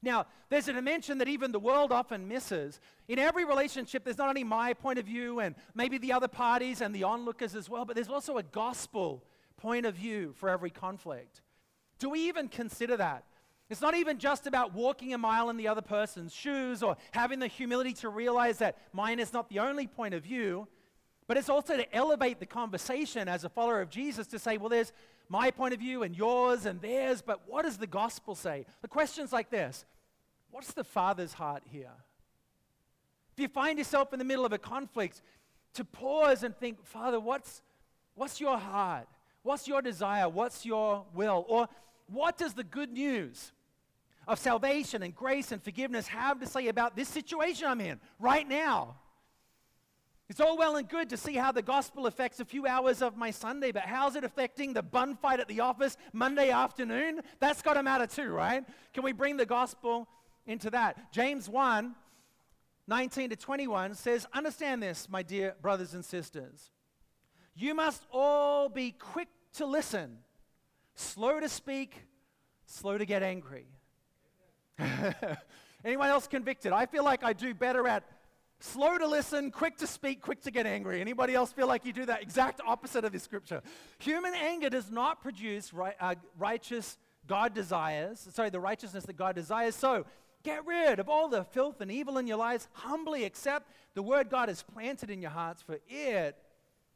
Now, 0.00 0.24
there's 0.48 0.66
a 0.68 0.72
dimension 0.72 1.18
that 1.18 1.28
even 1.28 1.52
the 1.52 1.60
world 1.60 1.92
often 1.92 2.26
misses. 2.26 2.80
In 3.06 3.18
every 3.18 3.44
relationship, 3.44 4.02
there's 4.02 4.16
not 4.16 4.30
only 4.30 4.44
my 4.44 4.72
point 4.72 4.98
of 4.98 5.04
view 5.04 5.40
and 5.40 5.56
maybe 5.74 5.98
the 5.98 6.14
other 6.14 6.28
parties 6.28 6.80
and 6.80 6.94
the 6.94 7.04
onlookers 7.04 7.54
as 7.54 7.68
well, 7.68 7.84
but 7.84 7.94
there's 7.96 8.08
also 8.08 8.38
a 8.38 8.42
gospel 8.42 9.24
point 9.58 9.84
of 9.84 9.94
view 9.94 10.32
for 10.38 10.48
every 10.48 10.70
conflict. 10.70 11.42
Do 11.98 12.08
we 12.08 12.28
even 12.28 12.48
consider 12.48 12.96
that? 12.96 13.24
It's 13.70 13.80
not 13.80 13.94
even 13.94 14.18
just 14.18 14.46
about 14.46 14.74
walking 14.74 15.14
a 15.14 15.18
mile 15.18 15.48
in 15.48 15.56
the 15.56 15.68
other 15.68 15.80
person's 15.80 16.34
shoes 16.34 16.82
or 16.82 16.96
having 17.12 17.38
the 17.38 17.46
humility 17.46 17.94
to 17.94 18.08
realize 18.08 18.58
that 18.58 18.78
mine 18.92 19.18
is 19.18 19.32
not 19.32 19.48
the 19.48 19.60
only 19.60 19.86
point 19.86 20.14
of 20.14 20.22
view, 20.22 20.68
but 21.26 21.36
it's 21.36 21.48
also 21.48 21.76
to 21.76 21.94
elevate 21.94 22.40
the 22.40 22.46
conversation 22.46 23.26
as 23.26 23.44
a 23.44 23.48
follower 23.48 23.80
of 23.80 23.88
Jesus 23.88 24.26
to 24.28 24.38
say, 24.38 24.58
well, 24.58 24.68
there's 24.68 24.92
my 25.28 25.50
point 25.50 25.72
of 25.72 25.80
view 25.80 26.02
and 26.02 26.14
yours 26.14 26.66
and 26.66 26.80
theirs, 26.82 27.22
but 27.22 27.40
what 27.46 27.62
does 27.62 27.78
the 27.78 27.86
gospel 27.86 28.34
say? 28.34 28.66
The 28.82 28.88
question's 28.88 29.32
like 29.32 29.50
this 29.50 29.86
What's 30.50 30.72
the 30.72 30.84
Father's 30.84 31.32
heart 31.32 31.62
here? 31.70 31.90
If 33.32 33.40
you 33.40 33.48
find 33.48 33.78
yourself 33.78 34.12
in 34.12 34.18
the 34.18 34.24
middle 34.24 34.44
of 34.44 34.52
a 34.52 34.58
conflict, 34.58 35.22
to 35.74 35.84
pause 35.84 36.44
and 36.44 36.56
think, 36.56 36.84
Father, 36.84 37.18
what's, 37.18 37.62
what's 38.14 38.40
your 38.40 38.56
heart? 38.56 39.08
What's 39.42 39.66
your 39.66 39.82
desire? 39.82 40.28
What's 40.28 40.64
your 40.64 41.04
will? 41.14 41.44
Or 41.48 41.68
what 42.06 42.38
does 42.38 42.54
the 42.54 42.64
good 42.64 42.92
news 42.92 43.52
of 44.26 44.38
salvation 44.38 45.02
and 45.02 45.14
grace 45.14 45.52
and 45.52 45.62
forgiveness 45.62 46.06
have 46.08 46.40
to 46.40 46.46
say 46.46 46.68
about 46.68 46.96
this 46.96 47.08
situation 47.08 47.66
I'm 47.66 47.80
in 47.80 48.00
right 48.18 48.48
now? 48.48 48.96
It's 50.28 50.40
all 50.40 50.56
well 50.56 50.76
and 50.76 50.88
good 50.88 51.10
to 51.10 51.18
see 51.18 51.34
how 51.34 51.52
the 51.52 51.60
gospel 51.62 52.06
affects 52.06 52.40
a 52.40 52.46
few 52.46 52.66
hours 52.66 53.02
of 53.02 53.16
my 53.16 53.30
Sunday, 53.30 53.72
but 53.72 53.82
how's 53.82 54.16
it 54.16 54.24
affecting 54.24 54.72
the 54.72 54.82
bun 54.82 55.16
fight 55.16 55.38
at 55.38 55.48
the 55.48 55.60
office 55.60 55.98
Monday 56.14 56.50
afternoon? 56.50 57.20
That's 57.40 57.60
got 57.60 57.74
to 57.74 57.82
matter 57.82 58.06
too, 58.06 58.30
right? 58.30 58.64
Can 58.94 59.04
we 59.04 59.12
bring 59.12 59.36
the 59.36 59.44
gospel 59.44 60.08
into 60.46 60.70
that? 60.70 61.12
James 61.12 61.48
1 61.48 61.94
19 62.86 63.30
to 63.30 63.36
21 63.36 63.94
says, 63.94 64.26
Understand 64.34 64.82
this, 64.82 65.08
my 65.08 65.22
dear 65.22 65.54
brothers 65.62 65.94
and 65.94 66.04
sisters. 66.04 66.70
You 67.54 67.74
must 67.74 68.04
all 68.12 68.68
be 68.68 68.90
quick 68.92 69.28
to 69.54 69.64
listen 69.64 70.18
slow 70.94 71.40
to 71.40 71.48
speak, 71.48 72.04
slow 72.66 72.98
to 72.98 73.04
get 73.04 73.22
angry. 73.22 73.66
Anyone 75.84 76.08
else 76.08 76.26
convicted? 76.26 76.72
I 76.72 76.86
feel 76.86 77.04
like 77.04 77.22
I 77.22 77.32
do 77.32 77.54
better 77.54 77.86
at 77.86 78.04
slow 78.60 78.96
to 78.96 79.06
listen, 79.06 79.50
quick 79.50 79.76
to 79.78 79.86
speak, 79.86 80.22
quick 80.22 80.42
to 80.42 80.50
get 80.50 80.66
angry. 80.66 81.00
Anybody 81.00 81.34
else 81.34 81.52
feel 81.52 81.66
like 81.66 81.84
you 81.84 81.92
do 81.92 82.06
that 82.06 82.22
exact 82.22 82.60
opposite 82.66 83.04
of 83.04 83.12
this 83.12 83.22
scripture? 83.22 83.62
Human 83.98 84.34
anger 84.34 84.70
does 84.70 84.90
not 84.90 85.22
produce 85.22 85.72
right, 85.72 85.94
uh, 86.00 86.14
righteous 86.38 86.98
God 87.26 87.54
desires, 87.54 88.26
sorry, 88.32 88.50
the 88.50 88.60
righteousness 88.60 89.04
that 89.04 89.16
God 89.16 89.34
desires. 89.34 89.74
So 89.74 90.06
get 90.42 90.64
rid 90.66 90.98
of 90.98 91.08
all 91.08 91.28
the 91.28 91.44
filth 91.44 91.80
and 91.80 91.90
evil 91.90 92.18
in 92.18 92.26
your 92.26 92.36
lives. 92.36 92.68
Humbly 92.72 93.24
accept 93.24 93.70
the 93.94 94.02
word 94.02 94.30
God 94.30 94.48
has 94.48 94.62
planted 94.62 95.10
in 95.10 95.20
your 95.20 95.30
hearts, 95.30 95.62
for 95.62 95.78
it 95.88 96.36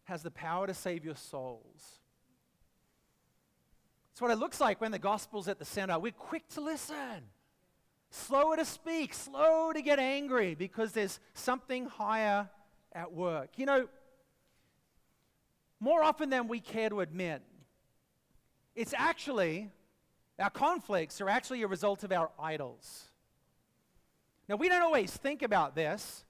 has 0.04 0.22
the 0.22 0.30
power 0.30 0.66
to 0.66 0.74
save 0.74 1.04
your 1.04 1.16
souls. 1.16 2.00
It's 4.18 4.20
what 4.20 4.32
it 4.32 4.38
looks 4.40 4.60
like 4.60 4.80
when 4.80 4.90
the 4.90 4.98
gospel's 4.98 5.46
at 5.46 5.60
the 5.60 5.64
center. 5.64 5.96
We're 5.96 6.10
quick 6.10 6.48
to 6.54 6.60
listen, 6.60 7.22
slower 8.10 8.56
to 8.56 8.64
speak, 8.64 9.14
slow 9.14 9.72
to 9.72 9.80
get 9.80 10.00
angry 10.00 10.56
because 10.56 10.90
there's 10.90 11.20
something 11.34 11.86
higher 11.86 12.50
at 12.92 13.12
work. 13.12 13.50
You 13.54 13.66
know, 13.66 13.88
more 15.78 16.02
often 16.02 16.30
than 16.30 16.48
we 16.48 16.58
care 16.58 16.88
to 16.88 16.98
admit, 16.98 17.42
it's 18.74 18.92
actually, 18.92 19.70
our 20.40 20.50
conflicts 20.50 21.20
are 21.20 21.28
actually 21.28 21.62
a 21.62 21.68
result 21.68 22.02
of 22.02 22.10
our 22.10 22.28
idols. 22.40 23.04
Now, 24.48 24.56
we 24.56 24.68
don't 24.68 24.82
always 24.82 25.12
think 25.12 25.42
about 25.42 25.76
this, 25.76 26.24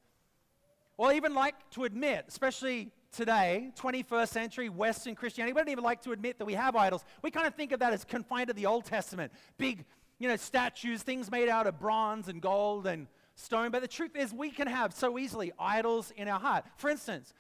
or 0.98 1.14
even 1.14 1.32
like 1.32 1.54
to 1.70 1.84
admit, 1.84 2.26
especially 2.28 2.90
today, 3.18 3.72
21st 3.76 4.28
century 4.28 4.68
Western 4.68 5.16
Christianity, 5.16 5.52
we 5.52 5.58
don't 5.58 5.70
even 5.70 5.82
like 5.82 6.00
to 6.02 6.12
admit 6.12 6.38
that 6.38 6.44
we 6.44 6.54
have 6.54 6.76
idols. 6.76 7.04
We 7.20 7.32
kind 7.32 7.48
of 7.48 7.54
think 7.56 7.72
of 7.72 7.80
that 7.80 7.92
as 7.92 8.04
confined 8.04 8.46
to 8.46 8.54
the 8.54 8.66
Old 8.66 8.84
Testament. 8.84 9.32
Big, 9.58 9.84
you 10.20 10.28
know, 10.28 10.36
statues, 10.36 11.02
things 11.02 11.28
made 11.28 11.48
out 11.48 11.66
of 11.66 11.80
bronze 11.80 12.28
and 12.28 12.40
gold 12.40 12.86
and 12.86 13.08
stone. 13.34 13.72
But 13.72 13.82
the 13.82 13.88
truth 13.88 14.14
is, 14.14 14.32
we 14.32 14.52
can 14.52 14.68
have 14.68 14.94
so 14.94 15.18
easily 15.18 15.50
idols 15.58 16.12
in 16.16 16.28
our 16.28 16.38
heart. 16.38 16.64
For 16.76 16.88
instance, 16.88 17.34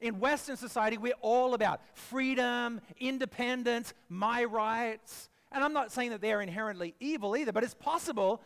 in 0.00 0.20
Western 0.20 0.56
society, 0.56 0.98
we're 0.98 1.14
all 1.20 1.54
about 1.54 1.80
freedom, 1.94 2.80
independence, 3.00 3.92
my 4.08 4.44
rights. 4.44 5.30
And 5.50 5.64
I'm 5.64 5.72
not 5.72 5.90
saying 5.90 6.10
that 6.10 6.20
they're 6.20 6.42
inherently 6.42 6.94
evil 7.00 7.36
either, 7.36 7.50
but 7.50 7.64
it's 7.64 7.74
possible 7.74 8.40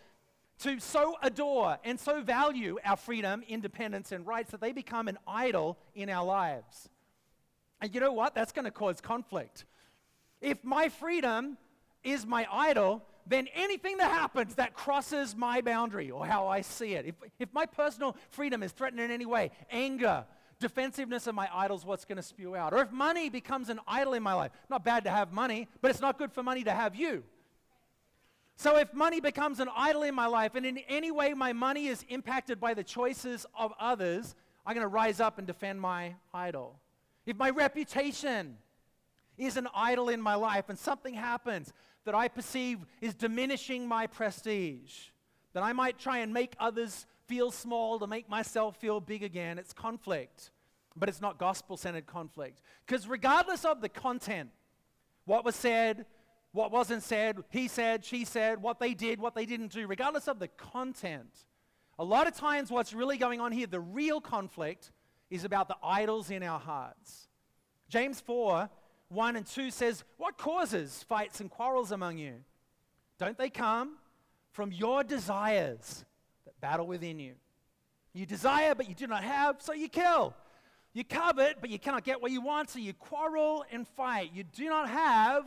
to 0.60 0.80
so 0.80 1.16
adore 1.22 1.78
and 1.84 1.98
so 1.98 2.20
value 2.20 2.78
our 2.84 2.96
freedom, 2.96 3.42
independence, 3.48 4.12
and 4.12 4.26
rights 4.26 4.50
that 4.50 4.60
they 4.60 4.72
become 4.72 5.08
an 5.08 5.18
idol 5.26 5.78
in 5.94 6.08
our 6.08 6.24
lives. 6.24 6.88
And 7.80 7.94
you 7.94 8.00
know 8.00 8.12
what? 8.12 8.34
That's 8.34 8.52
going 8.52 8.64
to 8.64 8.70
cause 8.70 9.00
conflict. 9.00 9.64
If 10.40 10.64
my 10.64 10.88
freedom 10.88 11.56
is 12.02 12.26
my 12.26 12.46
idol, 12.50 13.04
then 13.26 13.46
anything 13.54 13.98
that 13.98 14.10
happens 14.10 14.54
that 14.56 14.74
crosses 14.74 15.36
my 15.36 15.60
boundary 15.60 16.10
or 16.10 16.26
how 16.26 16.48
I 16.48 16.62
see 16.62 16.94
it, 16.94 17.06
if, 17.06 17.14
if 17.38 17.52
my 17.52 17.66
personal 17.66 18.16
freedom 18.30 18.62
is 18.62 18.72
threatened 18.72 19.00
in 19.00 19.10
any 19.10 19.26
way, 19.26 19.50
anger, 19.70 20.24
defensiveness 20.58 21.26
of 21.26 21.34
my 21.34 21.48
idols, 21.52 21.84
what's 21.84 22.04
going 22.04 22.16
to 22.16 22.22
spew 22.22 22.56
out? 22.56 22.72
Or 22.72 22.82
if 22.82 22.90
money 22.90 23.28
becomes 23.28 23.68
an 23.68 23.80
idol 23.86 24.14
in 24.14 24.22
my 24.22 24.34
life, 24.34 24.50
not 24.68 24.84
bad 24.84 25.04
to 25.04 25.10
have 25.10 25.32
money, 25.32 25.68
but 25.80 25.90
it's 25.90 26.00
not 26.00 26.18
good 26.18 26.32
for 26.32 26.42
money 26.42 26.64
to 26.64 26.72
have 26.72 26.96
you. 26.96 27.22
So 28.58 28.76
if 28.76 28.92
money 28.92 29.20
becomes 29.20 29.60
an 29.60 29.68
idol 29.76 30.02
in 30.02 30.16
my 30.16 30.26
life, 30.26 30.56
and 30.56 30.66
in 30.66 30.78
any 30.88 31.12
way 31.12 31.32
my 31.32 31.52
money 31.52 31.86
is 31.86 32.04
impacted 32.08 32.58
by 32.58 32.74
the 32.74 32.82
choices 32.82 33.46
of 33.56 33.72
others, 33.78 34.34
I'm 34.66 34.74
going 34.74 34.82
to 34.82 34.88
rise 34.88 35.20
up 35.20 35.38
and 35.38 35.46
defend 35.46 35.80
my 35.80 36.16
idol. 36.34 36.80
If 37.24 37.36
my 37.36 37.50
reputation 37.50 38.56
is 39.36 39.56
an 39.56 39.68
idol 39.72 40.08
in 40.08 40.20
my 40.20 40.34
life 40.34 40.64
and 40.70 40.76
something 40.76 41.14
happens 41.14 41.72
that 42.04 42.16
I 42.16 42.26
perceive 42.26 42.80
is 43.00 43.14
diminishing 43.14 43.86
my 43.86 44.08
prestige, 44.08 45.10
then 45.52 45.62
I 45.62 45.72
might 45.72 45.96
try 45.96 46.18
and 46.18 46.34
make 46.34 46.56
others 46.58 47.06
feel 47.28 47.52
small 47.52 48.00
to 48.00 48.08
make 48.08 48.28
myself 48.28 48.76
feel 48.78 48.98
big 48.98 49.22
again. 49.22 49.60
It's 49.60 49.72
conflict, 49.72 50.50
but 50.96 51.08
it's 51.08 51.20
not 51.20 51.38
gospel 51.38 51.76
centered 51.76 52.06
conflict. 52.06 52.60
Because 52.84 53.06
regardless 53.06 53.64
of 53.64 53.82
the 53.82 53.88
content, 53.88 54.50
what 55.26 55.44
was 55.44 55.54
said, 55.54 56.06
what 56.52 56.72
wasn't 56.72 57.02
said, 57.02 57.38
he 57.50 57.68
said, 57.68 58.04
she 58.04 58.24
said, 58.24 58.62
what 58.62 58.78
they 58.80 58.94
did, 58.94 59.20
what 59.20 59.34
they 59.34 59.46
didn't 59.46 59.72
do, 59.72 59.86
regardless 59.86 60.28
of 60.28 60.38
the 60.38 60.48
content. 60.48 61.46
A 61.98 62.04
lot 62.04 62.26
of 62.26 62.34
times, 62.34 62.70
what's 62.70 62.92
really 62.92 63.18
going 63.18 63.40
on 63.40 63.52
here, 63.52 63.66
the 63.66 63.80
real 63.80 64.20
conflict, 64.20 64.92
is 65.30 65.44
about 65.44 65.68
the 65.68 65.76
idols 65.82 66.30
in 66.30 66.42
our 66.42 66.58
hearts. 66.58 67.28
James 67.88 68.20
4 68.20 68.68
1 69.10 69.36
and 69.36 69.46
2 69.46 69.70
says, 69.70 70.04
What 70.16 70.36
causes 70.36 71.02
fights 71.08 71.40
and 71.40 71.50
quarrels 71.50 71.92
among 71.92 72.18
you? 72.18 72.34
Don't 73.18 73.38
they 73.38 73.50
come 73.50 73.96
from 74.52 74.70
your 74.70 75.02
desires 75.02 76.04
that 76.44 76.60
battle 76.60 76.86
within 76.86 77.18
you? 77.18 77.34
You 78.12 78.26
desire, 78.26 78.74
but 78.74 78.88
you 78.88 78.94
do 78.94 79.06
not 79.06 79.24
have, 79.24 79.60
so 79.60 79.72
you 79.72 79.88
kill. 79.88 80.34
You 80.92 81.04
covet, 81.04 81.56
but 81.60 81.70
you 81.70 81.78
cannot 81.78 82.04
get 82.04 82.20
what 82.20 82.32
you 82.32 82.40
want, 82.40 82.70
so 82.70 82.78
you 82.78 82.92
quarrel 82.92 83.64
and 83.70 83.86
fight. 83.86 84.30
You 84.34 84.44
do 84.44 84.68
not 84.68 84.88
have 84.88 85.44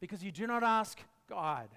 because 0.00 0.24
you 0.24 0.32
do 0.32 0.46
not 0.46 0.62
ask 0.62 0.98
God. 1.28 1.68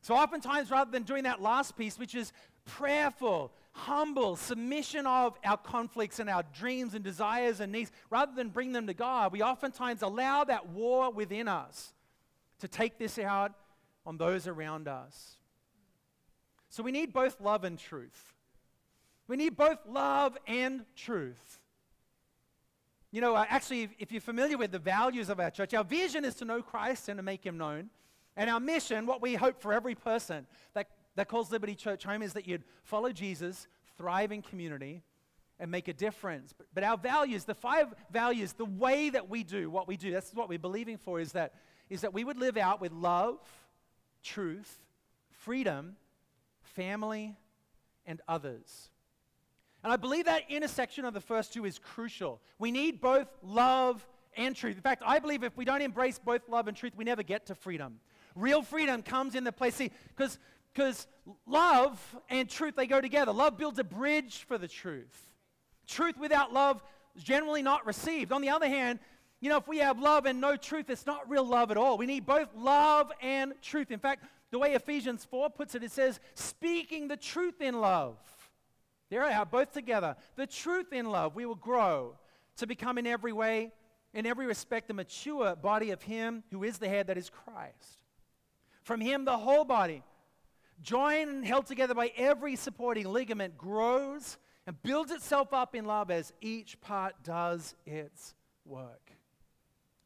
So, 0.00 0.14
oftentimes, 0.14 0.70
rather 0.70 0.90
than 0.90 1.02
doing 1.02 1.24
that 1.24 1.40
last 1.40 1.76
piece, 1.76 1.98
which 1.98 2.14
is 2.14 2.32
prayerful, 2.66 3.52
humble 3.72 4.36
submission 4.36 5.06
of 5.06 5.38
our 5.44 5.56
conflicts 5.56 6.18
and 6.18 6.28
our 6.28 6.44
dreams 6.56 6.94
and 6.94 7.02
desires 7.02 7.60
and 7.60 7.72
needs, 7.72 7.90
rather 8.10 8.32
than 8.34 8.50
bring 8.50 8.72
them 8.72 8.86
to 8.86 8.94
God, 8.94 9.32
we 9.32 9.42
oftentimes 9.42 10.02
allow 10.02 10.44
that 10.44 10.68
war 10.68 11.10
within 11.10 11.48
us 11.48 11.94
to 12.60 12.68
take 12.68 12.98
this 12.98 13.18
out 13.18 13.52
on 14.06 14.18
those 14.18 14.46
around 14.46 14.88
us. 14.88 15.36
So, 16.68 16.82
we 16.82 16.92
need 16.92 17.12
both 17.12 17.40
love 17.40 17.64
and 17.64 17.78
truth. 17.78 18.34
We 19.26 19.36
need 19.36 19.56
both 19.56 19.78
love 19.88 20.36
and 20.46 20.84
truth. 20.96 21.58
You 23.14 23.20
know, 23.20 23.36
actually, 23.36 23.90
if 24.00 24.10
you're 24.10 24.20
familiar 24.20 24.58
with 24.58 24.72
the 24.72 24.80
values 24.80 25.28
of 25.28 25.38
our 25.38 25.48
church, 25.48 25.72
our 25.72 25.84
vision 25.84 26.24
is 26.24 26.34
to 26.34 26.44
know 26.44 26.60
Christ 26.60 27.08
and 27.08 27.16
to 27.16 27.22
make 27.22 27.46
him 27.46 27.56
known. 27.56 27.90
And 28.36 28.50
our 28.50 28.58
mission, 28.58 29.06
what 29.06 29.22
we 29.22 29.36
hope 29.36 29.60
for 29.62 29.72
every 29.72 29.94
person 29.94 30.48
that, 30.72 30.88
that 31.14 31.28
calls 31.28 31.52
Liberty 31.52 31.76
Church 31.76 32.02
home, 32.02 32.22
is 32.22 32.32
that 32.32 32.48
you'd 32.48 32.64
follow 32.82 33.12
Jesus, 33.12 33.68
thrive 33.96 34.32
in 34.32 34.42
community, 34.42 35.04
and 35.60 35.70
make 35.70 35.86
a 35.86 35.92
difference. 35.92 36.52
But, 36.52 36.66
but 36.74 36.82
our 36.82 36.96
values, 36.96 37.44
the 37.44 37.54
five 37.54 37.94
values, 38.10 38.52
the 38.54 38.64
way 38.64 39.10
that 39.10 39.30
we 39.30 39.44
do 39.44 39.70
what 39.70 39.86
we 39.86 39.96
do, 39.96 40.10
that's 40.10 40.34
what 40.34 40.48
we're 40.48 40.58
believing 40.58 40.98
for, 40.98 41.20
is 41.20 41.30
that, 41.34 41.54
is 41.88 42.00
that 42.00 42.12
we 42.12 42.24
would 42.24 42.40
live 42.40 42.56
out 42.56 42.80
with 42.80 42.90
love, 42.90 43.38
truth, 44.24 44.80
freedom, 45.30 45.94
family, 46.62 47.36
and 48.06 48.20
others. 48.26 48.90
And 49.84 49.92
I 49.92 49.96
believe 49.96 50.24
that 50.24 50.50
intersection 50.50 51.04
of 51.04 51.14
the 51.14 51.20
first 51.20 51.52
two 51.52 51.64
is 51.64 51.78
crucial. 51.78 52.40
We 52.58 52.72
need 52.72 53.00
both 53.00 53.28
love 53.42 54.04
and 54.36 54.56
truth. 54.56 54.76
In 54.76 54.82
fact, 54.82 55.02
I 55.06 55.18
believe 55.18 55.44
if 55.44 55.56
we 55.56 55.64
don't 55.64 55.82
embrace 55.82 56.18
both 56.18 56.48
love 56.48 56.66
and 56.66 56.76
truth, 56.76 56.94
we 56.96 57.04
never 57.04 57.22
get 57.22 57.46
to 57.46 57.54
freedom. 57.54 58.00
Real 58.34 58.62
freedom 58.62 59.02
comes 59.02 59.34
in 59.36 59.44
the 59.44 59.52
place, 59.52 59.76
see, 59.76 59.92
because 60.16 60.38
because 60.74 61.06
love 61.46 62.00
and 62.28 62.48
truth 62.48 62.74
they 62.76 62.86
go 62.86 63.00
together. 63.00 63.32
Love 63.32 63.56
builds 63.56 63.78
a 63.78 63.84
bridge 63.84 64.44
for 64.48 64.58
the 64.58 64.68
truth. 64.68 65.32
Truth 65.86 66.16
without 66.18 66.52
love 66.52 66.82
is 67.14 67.22
generally 67.22 67.62
not 67.62 67.86
received. 67.86 68.32
On 68.32 68.40
the 68.40 68.50
other 68.50 68.68
hand, 68.68 68.98
you 69.40 69.48
know, 69.48 69.56
if 69.56 69.68
we 69.68 69.78
have 69.78 70.00
love 70.00 70.26
and 70.26 70.40
no 70.40 70.56
truth, 70.56 70.90
it's 70.90 71.06
not 71.06 71.28
real 71.28 71.46
love 71.46 71.70
at 71.70 71.76
all. 71.76 71.96
We 71.96 72.06
need 72.06 72.26
both 72.26 72.48
love 72.56 73.12
and 73.20 73.52
truth. 73.62 73.90
In 73.90 74.00
fact, 74.00 74.24
the 74.50 74.58
way 74.58 74.74
Ephesians 74.74 75.24
4 75.24 75.50
puts 75.50 75.74
it, 75.74 75.84
it 75.84 75.92
says, 75.92 76.18
speaking 76.34 77.08
the 77.08 77.16
truth 77.16 77.60
in 77.60 77.80
love. 77.80 78.16
There 79.14 79.22
I 79.22 79.34
are, 79.34 79.46
both 79.46 79.70
together. 79.70 80.16
The 80.34 80.44
truth 80.44 80.92
in 80.92 81.08
love, 81.08 81.36
we 81.36 81.46
will 81.46 81.54
grow 81.54 82.16
to 82.56 82.66
become 82.66 82.98
in 82.98 83.06
every 83.06 83.32
way, 83.32 83.70
in 84.12 84.26
every 84.26 84.44
respect, 84.44 84.88
the 84.88 84.94
mature 84.94 85.54
body 85.54 85.92
of 85.92 86.02
Him 86.02 86.42
who 86.50 86.64
is 86.64 86.78
the 86.78 86.88
head, 86.88 87.06
that 87.06 87.16
is 87.16 87.30
Christ. 87.30 88.00
From 88.82 89.00
Him, 89.00 89.24
the 89.24 89.38
whole 89.38 89.64
body, 89.64 90.02
joined 90.82 91.30
and 91.30 91.46
held 91.46 91.66
together 91.66 91.94
by 91.94 92.10
every 92.16 92.56
supporting 92.56 93.06
ligament, 93.06 93.56
grows 93.56 94.36
and 94.66 94.82
builds 94.82 95.12
itself 95.12 95.52
up 95.52 95.76
in 95.76 95.84
love 95.84 96.10
as 96.10 96.32
each 96.40 96.80
part 96.80 97.14
does 97.22 97.76
its 97.86 98.34
work. 98.64 99.12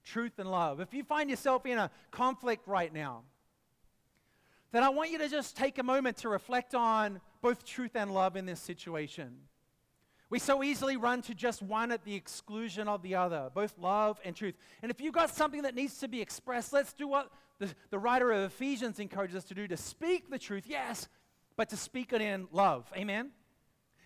Truth 0.05 0.39
and 0.39 0.51
love. 0.51 0.81
If 0.81 0.93
you 0.93 1.03
find 1.03 1.31
yourself 1.31 1.65
in 1.65 1.79
a 1.79 1.91
conflict 2.11 2.69
right 2.69 2.93
now, 2.93 3.23
then 4.71 4.83
I 4.83 4.91
want 4.91 5.11
you 5.11 5.17
to 5.17 5.31
just 5.31 5.57
take 5.57 5.79
a 5.79 5.83
moment 5.83 6.19
to 6.19 6.29
reflect 6.29 6.75
on 6.75 7.23
both 7.41 7.65
truth 7.65 7.95
and 7.95 8.13
love 8.13 8.37
in 8.37 8.47
this 8.47 8.61
situation. 8.61 9.37
We 10.31 10.39
so 10.39 10.63
easily 10.63 10.97
run 10.97 11.23
to 11.23 11.35
just 11.35 11.63
one 11.63 11.91
at 11.91 12.05
the 12.05 12.15
exclusion 12.15 12.87
of 12.87 13.03
the 13.03 13.15
other, 13.15 13.51
both 13.55 13.79
love 13.79 14.21
and 14.25 14.37
truth. 14.37 14.55
And 14.83 14.91
if 14.91 15.01
you've 15.01 15.15
got 15.15 15.31
something 15.31 15.63
that 15.63 15.75
needs 15.75 15.99
to 16.01 16.09
be 16.09 16.21
expressed, 16.21 16.73
let's 16.73 16.93
do 16.93 17.09
what 17.09 17.31
the, 17.59 17.69
the 17.91 17.99
writer 17.99 18.31
of 18.31 18.43
Ephesians 18.43 19.01
encourages 19.01 19.37
us 19.37 19.45
to 19.45 19.55
do 19.55 19.67
to 19.69 19.77
speak 19.77 20.31
the 20.31 20.39
truth, 20.39 20.65
yes, 20.67 21.09
but 21.57 21.71
to 21.71 21.77
speak 21.77 22.13
it 22.13 22.21
in 22.21 22.47
love. 22.53 22.91
Amen? 22.95 23.31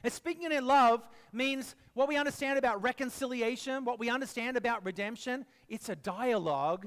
And 0.05 0.13
speaking 0.13 0.45
it 0.45 0.53
in 0.53 0.67
love 0.67 1.07
means 1.33 1.75
what 1.95 2.09
we 2.09 2.17
understand 2.17 2.59
about 2.59 2.83
reconciliation, 2.83 3.85
what 3.85 3.99
we 3.99 4.09
understand 4.09 4.57
about 4.57 4.85
redemption, 4.85 5.45
it's 5.69 5.89
a 5.89 5.97
dialogue, 5.97 6.87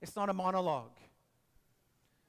it's 0.00 0.16
not 0.16 0.28
a 0.28 0.34
monologue. 0.34 0.96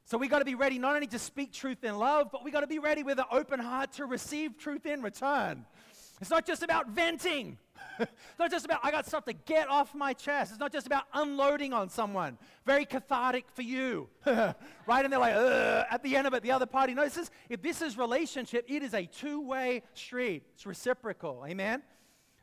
So 0.10 0.18
we 0.18 0.28
got 0.28 0.40
to 0.40 0.46
be 0.46 0.56
ready 0.56 0.80
not 0.80 0.96
only 0.96 1.06
to 1.06 1.20
speak 1.20 1.54
truth 1.54 1.84
in 1.84 1.96
love, 1.96 2.30
but 2.32 2.44
we 2.44 2.50
got 2.50 2.62
to 2.62 2.68
be 2.68 2.80
ready 2.80 3.04
with 3.04 3.20
an 3.20 3.26
open 3.32 3.60
heart 3.60 3.92
to 3.94 4.06
receive 4.06 4.58
truth 4.58 4.88
in 4.88 5.04
return. 5.04 5.68
It's 6.20 6.32
not 6.32 6.48
just 6.48 6.64
about 6.64 6.90
venting. 6.90 7.60
it's 8.00 8.40
not 8.40 8.50
just 8.50 8.66
about, 8.66 8.80
I 8.82 8.90
got 8.90 9.06
stuff 9.06 9.26
to 9.26 9.34
get 9.34 9.70
off 9.70 9.94
my 9.94 10.14
chest. 10.14 10.50
It's 10.50 10.60
not 10.60 10.74
just 10.74 10.88
about 10.88 11.04
unloading 11.14 11.74
on 11.74 11.90
someone. 11.90 12.40
Very 12.66 12.86
cathartic 12.86 13.52
for 13.54 13.62
you. 13.62 14.10
right? 14.26 14.56
And 14.90 15.14
they're 15.14 15.20
like, 15.20 15.36
at 15.36 16.02
the 16.02 16.16
end 16.16 16.26
of 16.26 16.34
it, 16.34 16.42
the 16.42 16.54
other 16.54 16.66
party 16.66 16.96
knows 16.96 17.30
If 17.48 17.62
this 17.62 17.84
is 17.84 17.96
relationship, 17.96 18.66
it 18.68 18.82
is 18.82 18.96
a 18.96 19.06
two 19.06 19.42
way 19.42 19.84
street. 19.94 20.42
It's 20.56 20.66
reciprocal. 20.66 21.46
Amen? 21.48 21.84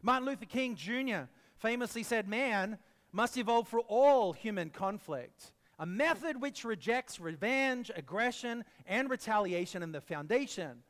Martin 0.02 0.28
Luther 0.28 0.46
King 0.46 0.76
Jr. 0.76 1.22
famously 1.58 2.04
said, 2.04 2.28
Man 2.28 2.78
must 3.10 3.36
evolve 3.36 3.66
for 3.66 3.80
all 3.80 4.32
human 4.32 4.70
conflict 4.70 5.50
a 5.78 5.86
method 5.86 6.40
which 6.40 6.64
rejects 6.64 7.20
revenge, 7.20 7.90
aggression, 7.94 8.64
and 8.86 9.10
retaliation, 9.10 9.82
and 9.82 9.94
the 9.94 10.00
foundation 10.00 10.82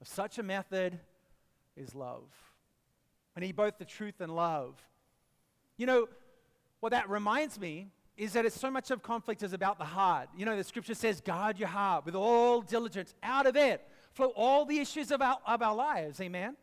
of 0.00 0.08
such 0.08 0.38
a 0.38 0.42
method 0.42 0.98
is 1.76 1.94
love. 1.94 2.28
I 3.36 3.40
need 3.40 3.56
both 3.56 3.78
the 3.78 3.84
truth 3.84 4.20
and 4.20 4.34
love. 4.34 4.74
You 5.76 5.86
know, 5.86 6.08
what 6.80 6.90
that 6.90 7.08
reminds 7.08 7.58
me 7.58 7.88
is 8.16 8.32
that 8.32 8.44
it's 8.44 8.58
so 8.58 8.70
much 8.70 8.90
of 8.90 9.02
conflict 9.02 9.42
is 9.42 9.52
about 9.52 9.78
the 9.78 9.84
heart. 9.84 10.28
You 10.36 10.44
know, 10.44 10.56
the 10.56 10.64
scripture 10.64 10.94
says, 10.94 11.20
guard 11.20 11.58
your 11.58 11.68
heart 11.68 12.04
with 12.04 12.16
all 12.16 12.60
diligence. 12.60 13.14
Out 13.22 13.46
of 13.46 13.56
it 13.56 13.86
flow 14.12 14.32
all 14.36 14.64
the 14.64 14.80
issues 14.80 15.12
of 15.12 15.22
our, 15.22 15.38
of 15.46 15.62
our 15.62 15.74
lives. 15.74 16.20
Amen? 16.20 16.56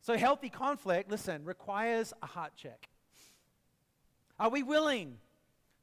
So, 0.00 0.16
healthy 0.16 0.48
conflict, 0.48 1.10
listen, 1.10 1.44
requires 1.44 2.12
a 2.22 2.26
heart 2.26 2.52
check. 2.56 2.88
Are 4.40 4.48
we 4.48 4.62
willing 4.62 5.18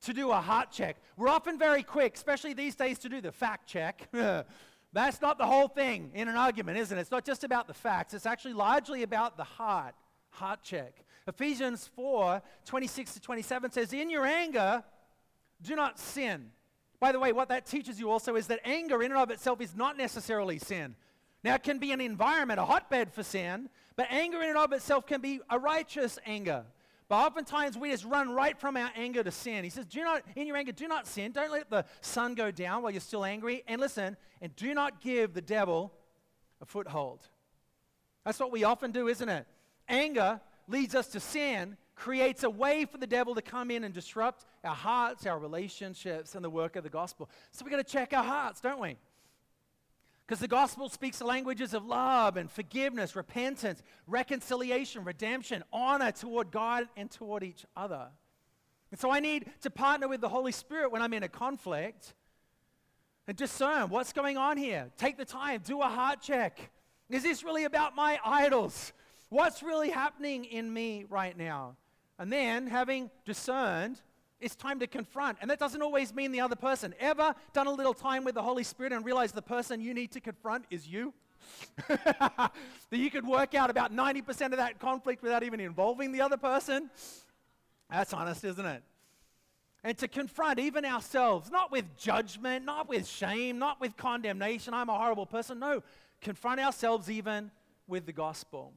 to 0.04 0.14
do 0.14 0.32
a 0.32 0.40
heart 0.40 0.72
check. 0.72 0.98
We're 1.18 1.30
often 1.30 1.58
very 1.58 1.84
quick, 1.84 2.16
especially 2.16 2.54
these 2.54 2.76
days, 2.76 3.00
to 3.00 3.10
do 3.10 3.22
the 3.22 3.32
fact 3.32 3.68
check. 3.68 4.08
That's 4.94 5.22
not 5.22 5.38
the 5.38 5.46
whole 5.46 5.68
thing 5.68 6.12
in 6.14 6.28
an 6.28 6.36
argument, 6.36 6.78
isn't 6.78 6.98
it? 6.98 7.02
It's 7.02 7.12
not 7.12 7.26
just 7.26 7.44
about 7.44 7.68
the 7.68 7.74
facts, 7.74 8.14
it's 8.14 8.26
actually 8.26 8.54
largely 8.54 9.04
about 9.04 9.38
the 9.38 9.44
heart. 9.44 9.96
Heart 10.32 10.64
check. 10.64 11.06
Ephesians 11.28 11.90
4 11.96 12.42
26 12.66 13.14
to 13.16 13.20
27 13.20 13.72
says, 13.72 13.94
In 13.94 14.10
your 14.10 14.26
anger, 14.26 14.84
do 15.62 15.76
not 15.76 16.00
sin. 16.00 16.52
By 17.00 17.12
the 17.12 17.20
way, 17.20 17.32
what 17.32 17.50
that 17.50 17.66
teaches 17.66 18.00
you 18.00 18.10
also 18.10 18.36
is 18.36 18.48
that 18.48 18.60
anger 18.66 19.02
in 19.02 19.12
and 19.12 19.20
of 19.20 19.32
itself 19.32 19.62
is 19.62 19.76
not 19.76 19.98
necessarily 19.98 20.60
sin. 20.60 20.96
Now, 21.44 21.56
it 21.56 21.64
can 21.64 21.80
be 21.80 21.92
an 21.92 22.02
environment, 22.02 22.60
a 22.60 22.66
hotbed 22.66 23.14
for 23.14 23.24
sin, 23.24 23.70
but 23.96 24.08
anger 24.10 24.42
in 24.42 24.50
and 24.50 24.58
of 24.58 24.74
itself 24.74 25.06
can 25.06 25.22
be 25.22 25.40
a 25.50 25.58
righteous 25.58 26.20
anger. 26.26 26.66
But 27.10 27.26
oftentimes 27.26 27.76
we 27.76 27.90
just 27.90 28.06
run 28.06 28.30
right 28.30 28.58
from 28.58 28.78
our 28.78 28.92
anger 28.96 29.24
to 29.24 29.32
sin. 29.32 29.64
He 29.64 29.72
says, 29.72 29.88
Do 29.88 30.04
not, 30.04 30.24
in 30.36 30.46
your 30.46 30.56
anger, 30.56 30.72
do 30.72 30.88
not 30.88 31.08
sin. 31.08 31.32
Don't 31.32 31.52
let 31.52 31.70
the 31.70 31.84
sun 32.02 32.36
go 32.36 32.52
down 32.52 32.84
while 32.84 32.92
you're 32.92 33.02
still 33.02 33.26
angry. 33.26 33.64
And 33.68 33.82
listen, 33.82 34.16
and 34.42 34.56
do 34.56 34.76
not 34.76 35.02
give 35.02 35.34
the 35.34 35.42
devil 35.42 35.92
a 36.62 36.66
foothold. 36.66 37.26
That's 38.24 38.40
what 38.40 38.52
we 38.52 38.64
often 38.64 38.92
do, 38.92 39.08
isn't 39.08 39.28
it? 39.28 39.48
Anger 39.88 40.40
leads 40.68 40.94
us 40.94 41.08
to 41.08 41.20
sin, 41.20 41.78
creates 41.96 42.44
a 42.44 42.50
way 42.50 42.86
for 42.86 43.00
the 43.00 43.08
devil 43.08 43.34
to 43.34 43.42
come 43.42 43.72
in 43.72 43.84
and 43.84 43.94
disrupt 43.94 44.46
our 44.64 44.76
hearts, 44.76 45.26
our 45.26 45.40
relationships, 45.40 46.36
and 46.36 46.46
the 46.46 46.50
work 46.50 46.76
of 46.76 46.84
the 46.84 46.92
gospel. 46.92 47.28
So 47.52 47.66
we've 47.66 47.72
got 47.72 47.78
to 47.78 47.92
check 47.92 48.14
our 48.14 48.24
hearts, 48.24 48.62
don't 48.62 48.80
we? 48.80 48.98
Because 50.30 50.42
the 50.42 50.48
gospel 50.48 50.90
speaks 50.90 51.18
the 51.18 51.26
languages 51.26 51.74
of 51.74 51.88
love 51.88 52.38
and 52.38 52.52
forgiveness, 52.52 53.16
repentance, 53.16 53.82
reconciliation, 54.06 55.04
redemption, 55.04 55.64
honor 55.74 56.12
toward 56.12 56.52
God 56.52 56.88
and 56.96 57.10
toward 57.10 57.42
each 57.42 57.66
other. 57.76 58.10
And 58.92 59.00
so 59.00 59.10
I 59.10 59.22
need 59.22 59.48
to 59.62 59.72
partner 59.72 60.08
with 60.08 60.22
the 60.22 60.30
Holy 60.30 60.52
Spirit 60.52 60.92
when 60.92 61.02
I'm 61.02 61.14
in 61.14 61.24
a 61.24 61.28
conflict 61.28 62.14
and 63.28 63.36
discern 63.36 63.90
what's 63.90 64.14
going 64.14 64.38
on 64.38 64.58
here. 64.58 64.92
Take 64.98 65.18
the 65.18 65.26
time, 65.26 65.62
do 65.66 65.82
a 65.82 65.88
heart 65.88 66.22
check. 66.22 66.70
Is 67.10 67.24
this 67.24 67.44
really 67.44 67.64
about 67.64 67.96
my 67.96 68.20
idols? 68.24 68.94
What's 69.30 69.64
really 69.64 69.90
happening 69.90 70.46
in 70.46 70.72
me 70.72 71.06
right 71.10 71.36
now? 71.36 71.76
And 72.20 72.32
then, 72.32 72.68
having 72.68 73.10
discerned, 73.26 74.00
it's 74.40 74.56
time 74.56 74.80
to 74.80 74.88
confront. 74.88 75.38
And 75.42 75.50
that 75.50 75.60
doesn't 75.60 75.82
always 75.82 76.14
mean 76.14 76.32
the 76.32 76.42
other 76.42 76.56
person. 76.56 76.94
Ever 77.00 77.36
done 77.54 77.68
a 77.68 77.72
little 77.72 77.94
time 77.94 78.24
with 78.24 78.36
the 78.36 78.42
Holy 78.42 78.64
Spirit 78.64 78.94
and 78.94 79.06
realized 79.06 79.36
the 79.36 79.42
person 79.42 79.82
you 79.82 79.94
need 79.94 80.12
to 80.14 80.20
confront 80.20 80.66
is 80.70 80.88
you? 80.88 81.14
that 81.88 82.52
you 82.92 83.10
could 83.10 83.26
work 83.26 83.56
out 83.56 83.70
about 83.70 83.94
90% 83.94 84.46
of 84.46 84.58
that 84.58 84.80
conflict 84.80 85.24
without 85.24 85.44
even 85.44 85.60
involving 85.60 86.12
the 86.12 86.22
other 86.22 86.38
person? 86.38 86.90
That's 87.90 88.14
honest, 88.14 88.44
isn't 88.44 88.66
it? 88.66 88.84
And 89.84 89.98
to 90.00 90.08
confront 90.08 90.60
even 90.60 90.84
ourselves, 90.84 91.50
not 91.50 91.72
with 91.72 91.86
judgment, 91.98 92.66
not 92.66 92.90
with 92.90 93.08
shame, 93.08 93.60
not 93.60 93.80
with 93.80 93.96
condemnation, 93.96 94.74
I'm 94.74 94.90
a 94.90 94.98
horrible 94.98 95.26
person. 95.26 95.60
No, 95.60 95.84
confront 96.22 96.60
ourselves 96.60 97.10
even 97.10 97.50
with 97.88 98.06
the 98.06 98.12
gospel. 98.12 98.74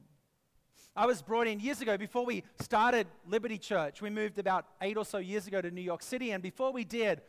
I 0.95 1.07
was 1.07 1.23
brought 1.23 1.47
in 1.47 1.59
years 1.59 1.81
ago 1.81 1.97
before 1.97 2.23
we 2.23 2.43
started 2.61 3.07
Liberty 3.27 3.57
Church. 3.57 3.99
We 3.99 4.11
moved 4.11 4.37
about 4.37 4.67
eight 4.79 4.95
or 4.95 5.03
so 5.03 5.17
years 5.17 5.47
ago 5.47 5.59
to 5.59 5.71
New 5.71 5.81
York 5.81 6.03
City, 6.03 6.31
and 6.31 6.43
before 6.43 6.71
we 6.71 6.83
did, 6.83 7.21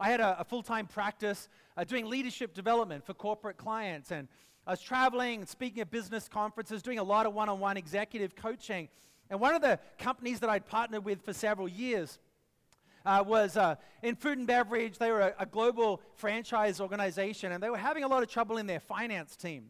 I 0.00 0.10
had 0.10 0.18
a, 0.18 0.40
a 0.40 0.44
full 0.44 0.64
time 0.64 0.88
practice 0.88 1.48
uh, 1.76 1.84
doing 1.84 2.06
leadership 2.06 2.52
development 2.52 3.06
for 3.06 3.14
corporate 3.14 3.58
clients. 3.58 4.10
And 4.10 4.26
I 4.66 4.72
was 4.72 4.80
traveling 4.80 5.38
and 5.38 5.48
speaking 5.48 5.82
at 5.82 5.92
business 5.92 6.28
conferences, 6.28 6.82
doing 6.82 6.98
a 6.98 7.04
lot 7.04 7.26
of 7.26 7.32
one 7.32 7.48
on 7.48 7.60
one 7.60 7.76
executive 7.76 8.34
coaching. 8.34 8.88
And 9.30 9.38
one 9.38 9.54
of 9.54 9.62
the 9.62 9.78
companies 10.00 10.40
that 10.40 10.50
I'd 10.50 10.66
partnered 10.66 11.04
with 11.04 11.24
for 11.24 11.32
several 11.32 11.68
years 11.68 12.18
uh, 13.06 13.22
was 13.24 13.56
uh, 13.56 13.76
in 14.02 14.16
food 14.16 14.38
and 14.38 14.48
beverage. 14.48 14.98
They 14.98 15.12
were 15.12 15.20
a, 15.20 15.34
a 15.38 15.46
global 15.46 16.00
franchise 16.16 16.80
organization, 16.80 17.52
and 17.52 17.62
they 17.62 17.70
were 17.70 17.76
having 17.76 18.02
a 18.02 18.08
lot 18.08 18.24
of 18.24 18.28
trouble 18.28 18.56
in 18.56 18.66
their 18.66 18.80
finance 18.80 19.36
team. 19.36 19.66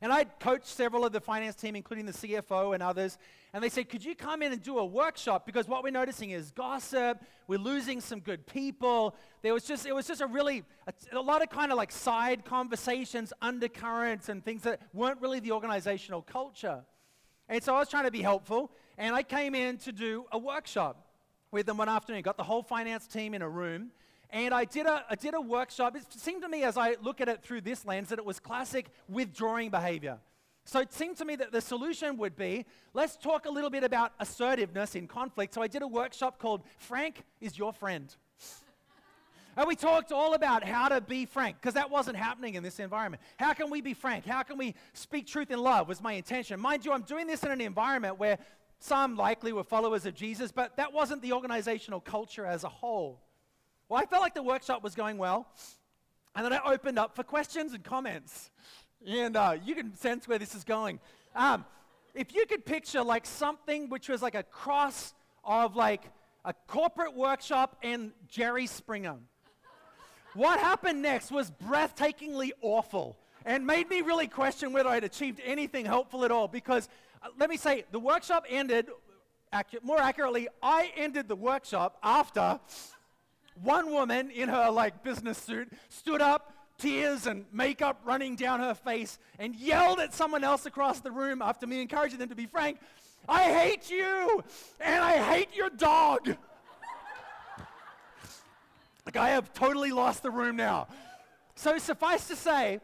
And 0.00 0.12
I'd 0.12 0.38
coached 0.38 0.66
several 0.66 1.04
of 1.04 1.12
the 1.12 1.20
finance 1.20 1.56
team, 1.56 1.74
including 1.74 2.06
the 2.06 2.12
CFO 2.12 2.74
and 2.74 2.82
others. 2.82 3.18
And 3.52 3.64
they 3.64 3.68
said, 3.68 3.88
Could 3.88 4.04
you 4.04 4.14
come 4.14 4.42
in 4.42 4.52
and 4.52 4.62
do 4.62 4.78
a 4.78 4.84
workshop? 4.84 5.44
Because 5.44 5.66
what 5.66 5.82
we're 5.82 5.90
noticing 5.90 6.30
is 6.30 6.52
gossip. 6.52 7.22
We're 7.48 7.58
losing 7.58 8.00
some 8.00 8.20
good 8.20 8.46
people. 8.46 9.16
There 9.42 9.52
was 9.52 9.64
just, 9.64 9.86
it 9.86 9.94
was 9.94 10.06
just 10.06 10.20
a 10.20 10.26
really, 10.26 10.62
a, 10.86 11.18
a 11.18 11.20
lot 11.20 11.42
of 11.42 11.50
kind 11.50 11.72
of 11.72 11.78
like 11.78 11.90
side 11.90 12.44
conversations, 12.44 13.32
undercurrents, 13.42 14.28
and 14.28 14.44
things 14.44 14.62
that 14.62 14.80
weren't 14.92 15.20
really 15.20 15.40
the 15.40 15.52
organizational 15.52 16.22
culture. 16.22 16.84
And 17.48 17.62
so 17.62 17.74
I 17.74 17.78
was 17.78 17.88
trying 17.88 18.04
to 18.04 18.10
be 18.10 18.22
helpful. 18.22 18.70
And 18.98 19.14
I 19.14 19.22
came 19.22 19.54
in 19.54 19.78
to 19.78 19.92
do 19.92 20.26
a 20.30 20.38
workshop 20.38 21.06
with 21.50 21.66
them 21.66 21.78
one 21.78 21.88
afternoon. 21.88 22.22
Got 22.22 22.36
the 22.36 22.44
whole 22.44 22.62
finance 22.62 23.06
team 23.06 23.34
in 23.34 23.42
a 23.42 23.48
room. 23.48 23.90
And 24.30 24.52
I 24.52 24.64
did, 24.64 24.86
a, 24.86 25.04
I 25.08 25.14
did 25.14 25.34
a 25.34 25.40
workshop. 25.40 25.96
It 25.96 26.04
seemed 26.12 26.42
to 26.42 26.48
me, 26.48 26.62
as 26.62 26.76
I 26.76 26.96
look 27.02 27.20
at 27.20 27.28
it 27.28 27.42
through 27.42 27.62
this 27.62 27.86
lens, 27.86 28.10
that 28.10 28.18
it 28.18 28.24
was 28.24 28.38
classic 28.38 28.90
withdrawing 29.08 29.70
behavior. 29.70 30.18
So 30.66 30.80
it 30.80 30.92
seemed 30.92 31.16
to 31.16 31.24
me 31.24 31.34
that 31.36 31.50
the 31.50 31.62
solution 31.62 32.18
would 32.18 32.36
be 32.36 32.66
let's 32.92 33.16
talk 33.16 33.46
a 33.46 33.50
little 33.50 33.70
bit 33.70 33.84
about 33.84 34.12
assertiveness 34.20 34.94
in 34.94 35.06
conflict. 35.06 35.54
So 35.54 35.62
I 35.62 35.66
did 35.66 35.80
a 35.80 35.88
workshop 35.88 36.38
called 36.38 36.62
Frank 36.76 37.24
is 37.40 37.56
Your 37.56 37.72
Friend. 37.72 38.14
and 39.56 39.66
we 39.66 39.74
talked 39.74 40.12
all 40.12 40.34
about 40.34 40.62
how 40.62 40.88
to 40.88 41.00
be 41.00 41.24
frank, 41.24 41.56
because 41.58 41.72
that 41.72 41.88
wasn't 41.88 42.18
happening 42.18 42.54
in 42.54 42.62
this 42.62 42.80
environment. 42.80 43.22
How 43.38 43.54
can 43.54 43.70
we 43.70 43.80
be 43.80 43.94
frank? 43.94 44.26
How 44.26 44.42
can 44.42 44.58
we 44.58 44.74
speak 44.92 45.26
truth 45.26 45.50
in 45.50 45.58
love? 45.58 45.88
Was 45.88 46.02
my 46.02 46.12
intention. 46.12 46.60
Mind 46.60 46.84
you, 46.84 46.92
I'm 46.92 47.00
doing 47.00 47.26
this 47.26 47.44
in 47.44 47.50
an 47.50 47.62
environment 47.62 48.18
where 48.18 48.38
some 48.78 49.16
likely 49.16 49.54
were 49.54 49.64
followers 49.64 50.04
of 50.04 50.14
Jesus, 50.14 50.52
but 50.52 50.76
that 50.76 50.92
wasn't 50.92 51.22
the 51.22 51.32
organizational 51.32 52.00
culture 52.00 52.44
as 52.44 52.62
a 52.62 52.68
whole. 52.68 53.22
Well, 53.88 53.98
I 53.98 54.04
felt 54.04 54.20
like 54.20 54.34
the 54.34 54.42
workshop 54.42 54.82
was 54.82 54.94
going 54.94 55.16
well, 55.16 55.46
and 56.34 56.44
then 56.44 56.52
I 56.52 56.60
opened 56.64 56.98
up 56.98 57.16
for 57.16 57.22
questions 57.22 57.72
and 57.72 57.82
comments. 57.82 58.50
And 59.06 59.34
uh, 59.34 59.56
you 59.64 59.74
can 59.74 59.96
sense 59.96 60.28
where 60.28 60.38
this 60.38 60.54
is 60.54 60.62
going. 60.62 61.00
Um, 61.34 61.64
if 62.14 62.34
you 62.34 62.44
could 62.46 62.66
picture 62.66 63.02
like 63.02 63.24
something 63.24 63.88
which 63.88 64.10
was 64.10 64.20
like 64.20 64.34
a 64.34 64.42
cross 64.42 65.14
of 65.42 65.74
like 65.74 66.02
a 66.44 66.52
corporate 66.66 67.14
workshop 67.14 67.76
and 67.82 68.12
Jerry 68.28 68.66
Springer. 68.66 69.16
what 70.34 70.58
happened 70.58 71.00
next 71.00 71.30
was 71.30 71.50
breathtakingly 71.50 72.50
awful 72.60 73.16
and 73.46 73.66
made 73.66 73.88
me 73.88 74.02
really 74.02 74.26
question 74.26 74.72
whether 74.72 74.88
I'd 74.88 75.04
achieved 75.04 75.40
anything 75.44 75.86
helpful 75.86 76.24
at 76.24 76.30
all 76.30 76.48
because 76.48 76.88
uh, 77.22 77.28
let 77.38 77.48
me 77.48 77.56
say 77.56 77.84
the 77.90 77.98
workshop 77.98 78.44
ended 78.48 78.88
more 79.82 79.98
accurately 79.98 80.48
I 80.62 80.92
ended 80.96 81.28
the 81.28 81.36
workshop 81.36 81.98
after 82.02 82.60
one 83.62 83.90
woman 83.90 84.30
in 84.30 84.48
her 84.48 84.70
like 84.70 85.02
business 85.02 85.38
suit 85.38 85.72
stood 85.88 86.22
up, 86.22 86.52
tears 86.78 87.26
and 87.26 87.44
makeup 87.52 88.00
running 88.04 88.36
down 88.36 88.60
her 88.60 88.74
face, 88.74 89.18
and 89.38 89.54
yelled 89.56 90.00
at 90.00 90.14
someone 90.14 90.44
else 90.44 90.66
across 90.66 91.00
the 91.00 91.10
room 91.10 91.42
after 91.42 91.66
me 91.66 91.80
encouraging 91.80 92.18
them 92.18 92.28
to 92.28 92.34
be 92.34 92.46
frank, 92.46 92.78
I 93.28 93.44
hate 93.44 93.90
you 93.90 94.42
and 94.80 95.02
I 95.02 95.18
hate 95.18 95.54
your 95.54 95.70
dog. 95.70 96.36
like 99.06 99.16
I 99.16 99.30
have 99.30 99.52
totally 99.52 99.90
lost 99.90 100.22
the 100.22 100.30
room 100.30 100.56
now. 100.56 100.88
So 101.54 101.76
suffice 101.78 102.28
to 102.28 102.36
say, 102.36 102.80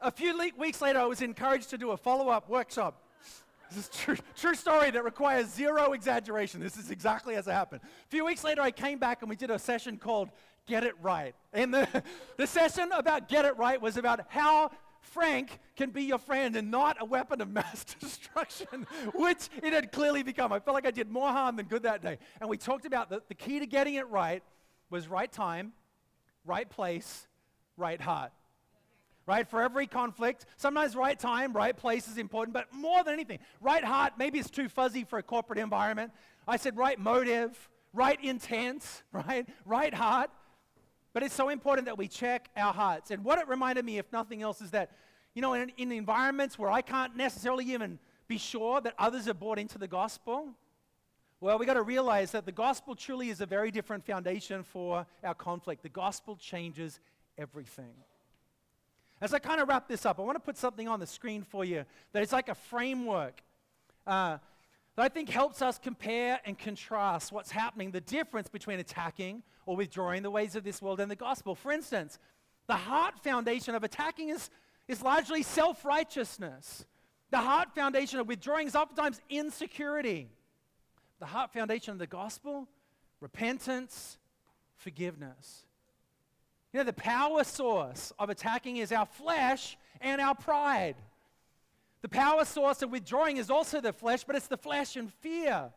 a 0.00 0.10
few 0.10 0.36
le- 0.36 0.50
weeks 0.58 0.80
later, 0.80 0.98
I 0.98 1.04
was 1.04 1.22
encouraged 1.22 1.70
to 1.70 1.78
do 1.78 1.90
a 1.90 1.96
follow 1.96 2.28
up 2.28 2.48
workshop 2.48 3.02
this 3.70 3.78
is 3.84 3.88
true, 3.88 4.16
true 4.36 4.54
story 4.54 4.90
that 4.90 5.04
requires 5.04 5.52
zero 5.52 5.92
exaggeration. 5.92 6.60
This 6.60 6.76
is 6.76 6.90
exactly 6.90 7.34
as 7.34 7.46
it 7.46 7.52
happened. 7.52 7.80
A 7.84 8.08
few 8.08 8.24
weeks 8.24 8.44
later, 8.44 8.60
I 8.60 8.70
came 8.70 8.98
back 8.98 9.22
and 9.22 9.28
we 9.28 9.36
did 9.36 9.50
a 9.50 9.58
session 9.58 9.96
called 9.96 10.30
Get 10.66 10.84
It 10.84 10.94
Right. 11.00 11.34
And 11.52 11.72
the, 11.72 12.02
the 12.36 12.46
session 12.46 12.90
about 12.92 13.28
Get 13.28 13.44
It 13.44 13.56
Right 13.56 13.80
was 13.80 13.96
about 13.96 14.20
how 14.28 14.70
Frank 15.00 15.58
can 15.76 15.90
be 15.90 16.04
your 16.04 16.18
friend 16.18 16.56
and 16.56 16.70
not 16.70 16.96
a 17.00 17.04
weapon 17.04 17.40
of 17.40 17.48
mass 17.52 17.84
destruction, 17.84 18.86
which 19.14 19.48
it 19.62 19.72
had 19.72 19.92
clearly 19.92 20.22
become. 20.22 20.52
I 20.52 20.60
felt 20.60 20.74
like 20.74 20.86
I 20.86 20.90
did 20.90 21.10
more 21.10 21.28
harm 21.28 21.56
than 21.56 21.66
good 21.66 21.82
that 21.82 22.02
day. 22.02 22.18
And 22.40 22.48
we 22.50 22.56
talked 22.56 22.86
about 22.86 23.10
the, 23.10 23.22
the 23.28 23.34
key 23.34 23.58
to 23.58 23.66
getting 23.66 23.94
it 23.94 24.08
right 24.08 24.42
was 24.90 25.08
right 25.08 25.30
time, 25.30 25.72
right 26.44 26.68
place, 26.68 27.26
right 27.76 28.00
heart 28.00 28.32
right? 29.26 29.46
For 29.46 29.60
every 29.60 29.86
conflict, 29.86 30.46
sometimes 30.56 30.94
right 30.94 31.18
time, 31.18 31.52
right 31.52 31.76
place 31.76 32.08
is 32.08 32.16
important, 32.16 32.54
but 32.54 32.72
more 32.72 33.02
than 33.02 33.12
anything, 33.12 33.40
right 33.60 33.84
heart, 33.84 34.14
maybe 34.18 34.38
it's 34.38 34.50
too 34.50 34.68
fuzzy 34.68 35.04
for 35.04 35.18
a 35.18 35.22
corporate 35.22 35.58
environment. 35.58 36.12
I 36.46 36.56
said 36.56 36.76
right 36.76 36.98
motive, 36.98 37.68
right 37.92 38.22
intent, 38.22 39.02
right? 39.12 39.46
Right 39.64 39.92
heart. 39.92 40.30
But 41.12 41.22
it's 41.22 41.34
so 41.34 41.48
important 41.48 41.86
that 41.86 41.98
we 41.98 42.08
check 42.08 42.50
our 42.56 42.72
hearts. 42.72 43.10
And 43.10 43.24
what 43.24 43.38
it 43.38 43.48
reminded 43.48 43.84
me, 43.84 43.98
if 43.98 44.12
nothing 44.12 44.42
else, 44.42 44.60
is 44.60 44.70
that, 44.72 44.92
you 45.34 45.42
know, 45.42 45.54
in, 45.54 45.72
in 45.78 45.90
environments 45.90 46.58
where 46.58 46.70
I 46.70 46.82
can't 46.82 47.16
necessarily 47.16 47.64
even 47.72 47.98
be 48.28 48.38
sure 48.38 48.80
that 48.82 48.94
others 48.98 49.26
are 49.26 49.34
bought 49.34 49.58
into 49.58 49.78
the 49.78 49.88
gospel, 49.88 50.48
well, 51.40 51.58
we've 51.58 51.66
got 51.66 51.74
to 51.74 51.82
realize 51.82 52.32
that 52.32 52.44
the 52.44 52.52
gospel 52.52 52.94
truly 52.94 53.30
is 53.30 53.40
a 53.40 53.46
very 53.46 53.70
different 53.70 54.04
foundation 54.04 54.62
for 54.62 55.06
our 55.24 55.34
conflict. 55.34 55.82
The 55.82 55.88
gospel 55.88 56.36
changes 56.36 57.00
everything. 57.38 57.94
As 59.20 59.32
I 59.32 59.38
kind 59.38 59.60
of 59.60 59.68
wrap 59.68 59.88
this 59.88 60.04
up, 60.04 60.18
I 60.18 60.22
want 60.22 60.36
to 60.36 60.40
put 60.40 60.58
something 60.58 60.88
on 60.88 61.00
the 61.00 61.06
screen 61.06 61.42
for 61.42 61.64
you 61.64 61.84
that 62.12 62.22
is 62.22 62.32
like 62.32 62.48
a 62.48 62.54
framework 62.54 63.42
uh, 64.06 64.38
that 64.94 65.02
I 65.02 65.08
think 65.08 65.28
helps 65.28 65.62
us 65.62 65.78
compare 65.78 66.40
and 66.44 66.58
contrast 66.58 67.32
what's 67.32 67.50
happening, 67.50 67.90
the 67.90 68.00
difference 68.00 68.48
between 68.48 68.78
attacking 68.78 69.42
or 69.64 69.76
withdrawing 69.76 70.22
the 70.22 70.30
ways 70.30 70.54
of 70.54 70.64
this 70.64 70.80
world 70.80 71.00
and 71.00 71.10
the 71.10 71.16
gospel. 71.16 71.54
For 71.54 71.72
instance, 71.72 72.18
the 72.66 72.76
heart 72.76 73.18
foundation 73.18 73.74
of 73.74 73.84
attacking 73.84 74.30
is, 74.30 74.50
is 74.88 75.02
largely 75.02 75.42
self 75.42 75.84
righteousness. 75.84 76.84
The 77.30 77.38
heart 77.38 77.74
foundation 77.74 78.20
of 78.20 78.28
withdrawing 78.28 78.68
is 78.68 78.76
oftentimes 78.76 79.20
insecurity. 79.28 80.28
The 81.18 81.26
heart 81.26 81.52
foundation 81.52 81.92
of 81.92 81.98
the 81.98 82.06
gospel, 82.06 82.68
repentance, 83.20 84.18
forgiveness. 84.76 85.65
You 86.76 86.82
know, 86.82 86.84
the 86.88 86.92
power 86.92 87.42
source 87.42 88.12
of 88.18 88.28
attacking 88.28 88.76
is 88.76 88.92
our 88.92 89.06
flesh 89.06 89.78
and 90.02 90.20
our 90.20 90.34
pride. 90.34 90.96
The 92.02 92.08
power 92.10 92.44
source 92.44 92.82
of 92.82 92.90
withdrawing 92.90 93.38
is 93.38 93.48
also 93.48 93.80
the 93.80 93.94
flesh, 93.94 94.24
but 94.24 94.36
it's 94.36 94.46
the 94.46 94.58
flesh 94.58 94.94
and 94.94 95.10
fear. 95.10 95.70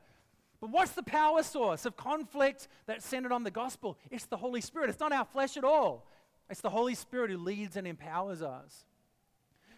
But 0.60 0.72
what's 0.72 0.92
the 0.92 1.04
power 1.04 1.42
source 1.42 1.86
of 1.86 1.96
conflict 1.96 2.68
that's 2.86 3.06
centered 3.06 3.32
on 3.32 3.46
the 3.46 3.50
gospel? 3.50 3.98
It's 4.12 4.26
the 4.26 4.36
Holy 4.36 4.60
Spirit. 4.60 4.90
It's 4.90 5.00
not 5.00 5.14
our 5.14 5.24
flesh 5.24 5.56
at 5.56 5.64
all. 5.64 6.06
It's 6.50 6.60
the 6.60 6.70
Holy 6.70 6.96
Spirit 6.96 7.32
who 7.32 7.38
leads 7.38 7.78
and 7.78 7.88
empowers 7.88 8.42
us. 8.42 8.84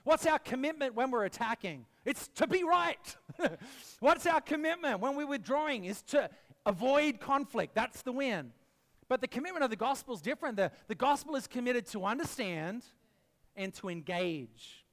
What's 0.04 0.26
our 0.26 0.40
commitment 0.40 0.96
when 0.96 1.12
we're 1.12 1.26
attacking? 1.26 1.86
It's 2.04 2.30
to 2.30 2.48
be 2.48 2.64
right. 2.64 3.16
What's 4.00 4.26
our 4.26 4.42
commitment 4.42 5.02
when 5.02 5.16
we're 5.16 5.28
withdrawing? 5.28 5.86
Is 5.86 6.02
to 6.02 6.32
avoid 6.66 7.20
conflict. 7.20 7.76
That's 7.76 8.02
the 8.02 8.12
win. 8.12 8.54
But 9.12 9.20
the 9.20 9.28
commitment 9.28 9.62
of 9.66 9.70
the 9.70 9.76
gospel 9.76 10.16
is 10.16 10.22
different. 10.22 10.56
The, 10.56 10.72
the 10.88 10.96
gospel 10.96 11.36
is 11.36 11.46
committed 11.46 11.86
to 11.88 12.06
understand 12.06 12.86
and 13.58 13.74
to 13.74 13.90
engage. 13.90 14.86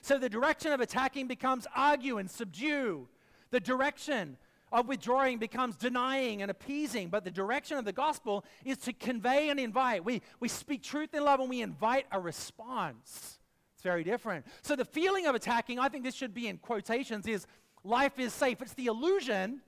So 0.00 0.16
the 0.16 0.30
direction 0.30 0.72
of 0.72 0.80
attacking 0.80 1.26
becomes 1.26 1.66
argue 1.76 2.16
and 2.16 2.30
subdue. 2.30 3.08
The 3.50 3.60
direction 3.60 4.38
of 4.72 4.88
withdrawing 4.88 5.36
becomes 5.36 5.76
denying 5.76 6.40
and 6.40 6.50
appeasing. 6.50 7.10
But 7.10 7.24
the 7.24 7.30
direction 7.30 7.76
of 7.76 7.84
the 7.84 7.92
gospel 7.92 8.42
is 8.64 8.78
to 8.78 8.94
convey 8.94 9.50
and 9.50 9.60
invite. 9.60 10.02
We, 10.02 10.22
we 10.40 10.48
speak 10.48 10.82
truth 10.82 11.12
in 11.12 11.22
love 11.22 11.38
and 11.38 11.50
we 11.50 11.60
invite 11.60 12.06
a 12.12 12.18
response. 12.18 13.38
It's 13.74 13.82
very 13.82 14.02
different. 14.02 14.46
So 14.62 14.76
the 14.76 14.86
feeling 14.86 15.26
of 15.26 15.34
attacking, 15.34 15.78
I 15.78 15.90
think 15.90 16.04
this 16.04 16.14
should 16.14 16.32
be 16.32 16.48
in 16.48 16.56
quotations, 16.56 17.26
is 17.26 17.46
life 17.84 18.18
is 18.18 18.32
safe. 18.32 18.62
It's 18.62 18.72
the 18.72 18.86
illusion 18.86 19.60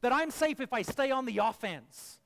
that 0.00 0.12
I'm 0.12 0.32
safe 0.32 0.58
if 0.58 0.72
I 0.72 0.82
stay 0.82 1.12
on 1.12 1.24
the 1.24 1.38
offense. 1.38 2.18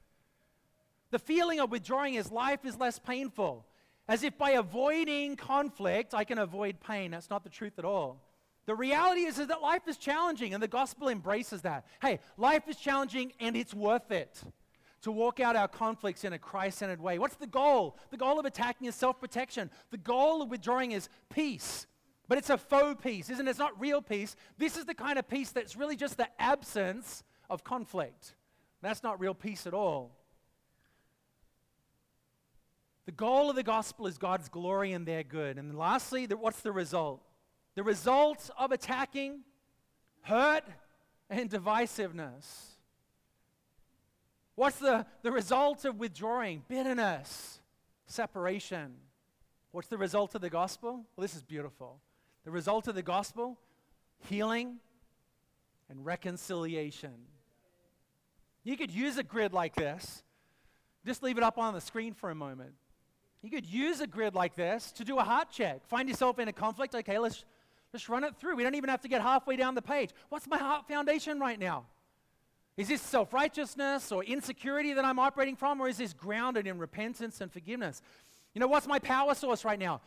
The 1.10 1.18
feeling 1.18 1.60
of 1.60 1.70
withdrawing 1.70 2.14
is 2.14 2.30
life 2.30 2.64
is 2.64 2.78
less 2.78 2.98
painful. 2.98 3.66
As 4.08 4.22
if 4.22 4.38
by 4.38 4.50
avoiding 4.50 5.36
conflict, 5.36 6.14
I 6.14 6.24
can 6.24 6.38
avoid 6.38 6.80
pain. 6.80 7.10
That's 7.10 7.30
not 7.30 7.42
the 7.42 7.50
truth 7.50 7.78
at 7.78 7.84
all. 7.84 8.22
The 8.66 8.74
reality 8.74 9.22
is, 9.22 9.38
is 9.38 9.46
that 9.48 9.62
life 9.62 9.86
is 9.86 9.96
challenging, 9.96 10.52
and 10.52 10.62
the 10.62 10.68
gospel 10.68 11.08
embraces 11.08 11.62
that. 11.62 11.86
Hey, 12.02 12.18
life 12.36 12.68
is 12.68 12.76
challenging, 12.76 13.32
and 13.38 13.56
it's 13.56 13.72
worth 13.72 14.10
it 14.10 14.42
to 15.02 15.12
walk 15.12 15.38
out 15.38 15.54
our 15.54 15.68
conflicts 15.68 16.24
in 16.24 16.32
a 16.32 16.38
Christ 16.38 16.78
centered 16.78 17.00
way. 17.00 17.18
What's 17.18 17.36
the 17.36 17.46
goal? 17.46 17.96
The 18.10 18.16
goal 18.16 18.40
of 18.40 18.44
attacking 18.44 18.88
is 18.88 18.96
self 18.96 19.20
protection. 19.20 19.70
The 19.90 19.98
goal 19.98 20.42
of 20.42 20.50
withdrawing 20.50 20.92
is 20.92 21.08
peace. 21.30 21.86
But 22.28 22.38
it's 22.38 22.50
a 22.50 22.58
faux 22.58 23.00
peace, 23.00 23.30
isn't 23.30 23.46
it? 23.46 23.50
It's 23.50 23.58
not 23.58 23.80
real 23.80 24.02
peace. 24.02 24.34
This 24.58 24.76
is 24.76 24.84
the 24.84 24.94
kind 24.94 25.16
of 25.16 25.28
peace 25.28 25.52
that's 25.52 25.76
really 25.76 25.94
just 25.94 26.16
the 26.16 26.28
absence 26.40 27.22
of 27.48 27.62
conflict. 27.62 28.34
That's 28.82 29.04
not 29.04 29.20
real 29.20 29.34
peace 29.34 29.64
at 29.66 29.74
all. 29.74 30.10
The 33.06 33.12
goal 33.12 33.48
of 33.48 33.56
the 33.56 33.62
gospel 33.62 34.08
is 34.08 34.18
God's 34.18 34.48
glory 34.48 34.92
and 34.92 35.06
their 35.06 35.22
good. 35.22 35.58
And 35.58 35.78
lastly, 35.78 36.26
what's 36.26 36.60
the 36.60 36.72
result? 36.72 37.22
The 37.76 37.84
result 37.84 38.50
of 38.58 38.72
attacking, 38.72 39.40
hurt, 40.22 40.64
and 41.30 41.48
divisiveness. 41.48 42.44
What's 44.56 44.78
the, 44.78 45.06
the 45.22 45.30
result 45.30 45.84
of 45.84 46.00
withdrawing? 46.00 46.64
Bitterness, 46.66 47.60
separation. 48.06 48.94
What's 49.70 49.88
the 49.88 49.98
result 49.98 50.34
of 50.34 50.40
the 50.40 50.50
gospel? 50.50 51.04
Well, 51.14 51.22
this 51.22 51.36
is 51.36 51.42
beautiful. 51.42 52.00
The 52.44 52.50
result 52.50 52.88
of 52.88 52.94
the 52.94 53.02
gospel 53.02 53.58
healing 54.30 54.78
and 55.88 56.04
reconciliation. 56.04 57.12
You 58.64 58.76
could 58.76 58.90
use 58.90 59.18
a 59.18 59.22
grid 59.22 59.52
like 59.52 59.74
this. 59.76 60.24
Just 61.04 61.22
leave 61.22 61.36
it 61.36 61.44
up 61.44 61.58
on 61.58 61.74
the 61.74 61.80
screen 61.80 62.14
for 62.14 62.30
a 62.30 62.34
moment. 62.34 62.72
You 63.42 63.50
could 63.50 63.66
use 63.66 64.00
a 64.00 64.06
grid 64.06 64.34
like 64.34 64.54
this 64.56 64.92
to 64.92 65.04
do 65.04 65.18
a 65.18 65.24
heart 65.24 65.50
check. 65.50 65.86
Find 65.86 66.08
yourself 66.08 66.38
in 66.38 66.48
a 66.48 66.52
conflict. 66.52 66.94
Okay, 66.94 67.18
let's, 67.18 67.44
let's 67.92 68.08
run 68.08 68.24
it 68.24 68.36
through. 68.36 68.56
We 68.56 68.62
don't 68.62 68.74
even 68.74 68.90
have 68.90 69.02
to 69.02 69.08
get 69.08 69.22
halfway 69.22 69.56
down 69.56 69.74
the 69.74 69.82
page. 69.82 70.10
What's 70.28 70.46
my 70.46 70.58
heart 70.58 70.88
foundation 70.88 71.38
right 71.38 71.58
now? 71.58 71.86
Is 72.76 72.88
this 72.88 73.00
self 73.00 73.32
righteousness 73.32 74.12
or 74.12 74.22
insecurity 74.24 74.92
that 74.94 75.04
I'm 75.04 75.18
operating 75.18 75.56
from, 75.56 75.80
or 75.80 75.88
is 75.88 75.96
this 75.96 76.12
grounded 76.12 76.66
in 76.66 76.78
repentance 76.78 77.40
and 77.40 77.50
forgiveness? 77.50 78.02
You 78.54 78.60
know, 78.60 78.66
what's 78.66 78.86
my 78.86 78.98
power 78.98 79.34
source 79.34 79.64
right 79.64 79.78
now? 79.78 80.00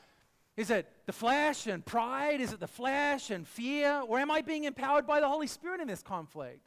Is 0.55 0.69
it 0.69 0.87
the 1.05 1.13
flesh 1.13 1.67
and 1.67 1.85
pride? 1.85 2.41
Is 2.41 2.51
it 2.51 2.59
the 2.59 2.67
flesh 2.67 3.29
and 3.29 3.47
fear? 3.47 4.03
Or 4.07 4.19
am 4.19 4.29
I 4.29 4.41
being 4.41 4.65
empowered 4.65 5.07
by 5.07 5.19
the 5.19 5.27
Holy 5.27 5.47
Spirit 5.47 5.79
in 5.79 5.87
this 5.87 6.01
conflict? 6.01 6.59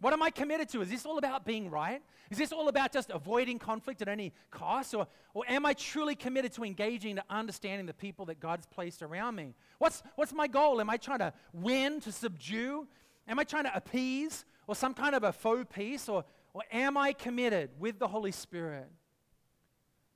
What 0.00 0.12
am 0.12 0.22
I 0.22 0.30
committed 0.30 0.68
to? 0.70 0.80
Is 0.80 0.90
this 0.90 1.04
all 1.04 1.18
about 1.18 1.44
being 1.44 1.70
right? 1.70 2.00
Is 2.30 2.38
this 2.38 2.52
all 2.52 2.68
about 2.68 2.92
just 2.92 3.10
avoiding 3.10 3.58
conflict 3.58 4.00
at 4.00 4.08
any 4.08 4.32
cost? 4.50 4.94
Or, 4.94 5.08
or 5.34 5.44
am 5.48 5.66
I 5.66 5.72
truly 5.72 6.14
committed 6.14 6.52
to 6.52 6.64
engaging, 6.64 7.16
to 7.16 7.24
understanding 7.28 7.86
the 7.86 7.94
people 7.94 8.26
that 8.26 8.38
God's 8.38 8.66
placed 8.66 9.02
around 9.02 9.34
me? 9.34 9.54
What's, 9.78 10.04
what's 10.14 10.32
my 10.32 10.46
goal? 10.46 10.80
Am 10.80 10.88
I 10.88 10.98
trying 10.98 11.18
to 11.18 11.32
win, 11.52 12.00
to 12.02 12.12
subdue? 12.12 12.86
Am 13.26 13.40
I 13.40 13.44
trying 13.44 13.64
to 13.64 13.74
appease? 13.74 14.44
Or 14.68 14.76
some 14.76 14.94
kind 14.94 15.16
of 15.16 15.24
a 15.24 15.32
faux 15.32 15.66
peace? 15.74 16.08
Or, 16.08 16.24
or 16.54 16.62
am 16.70 16.96
I 16.96 17.12
committed 17.12 17.70
with 17.80 17.98
the 17.98 18.06
Holy 18.06 18.32
Spirit 18.32 18.88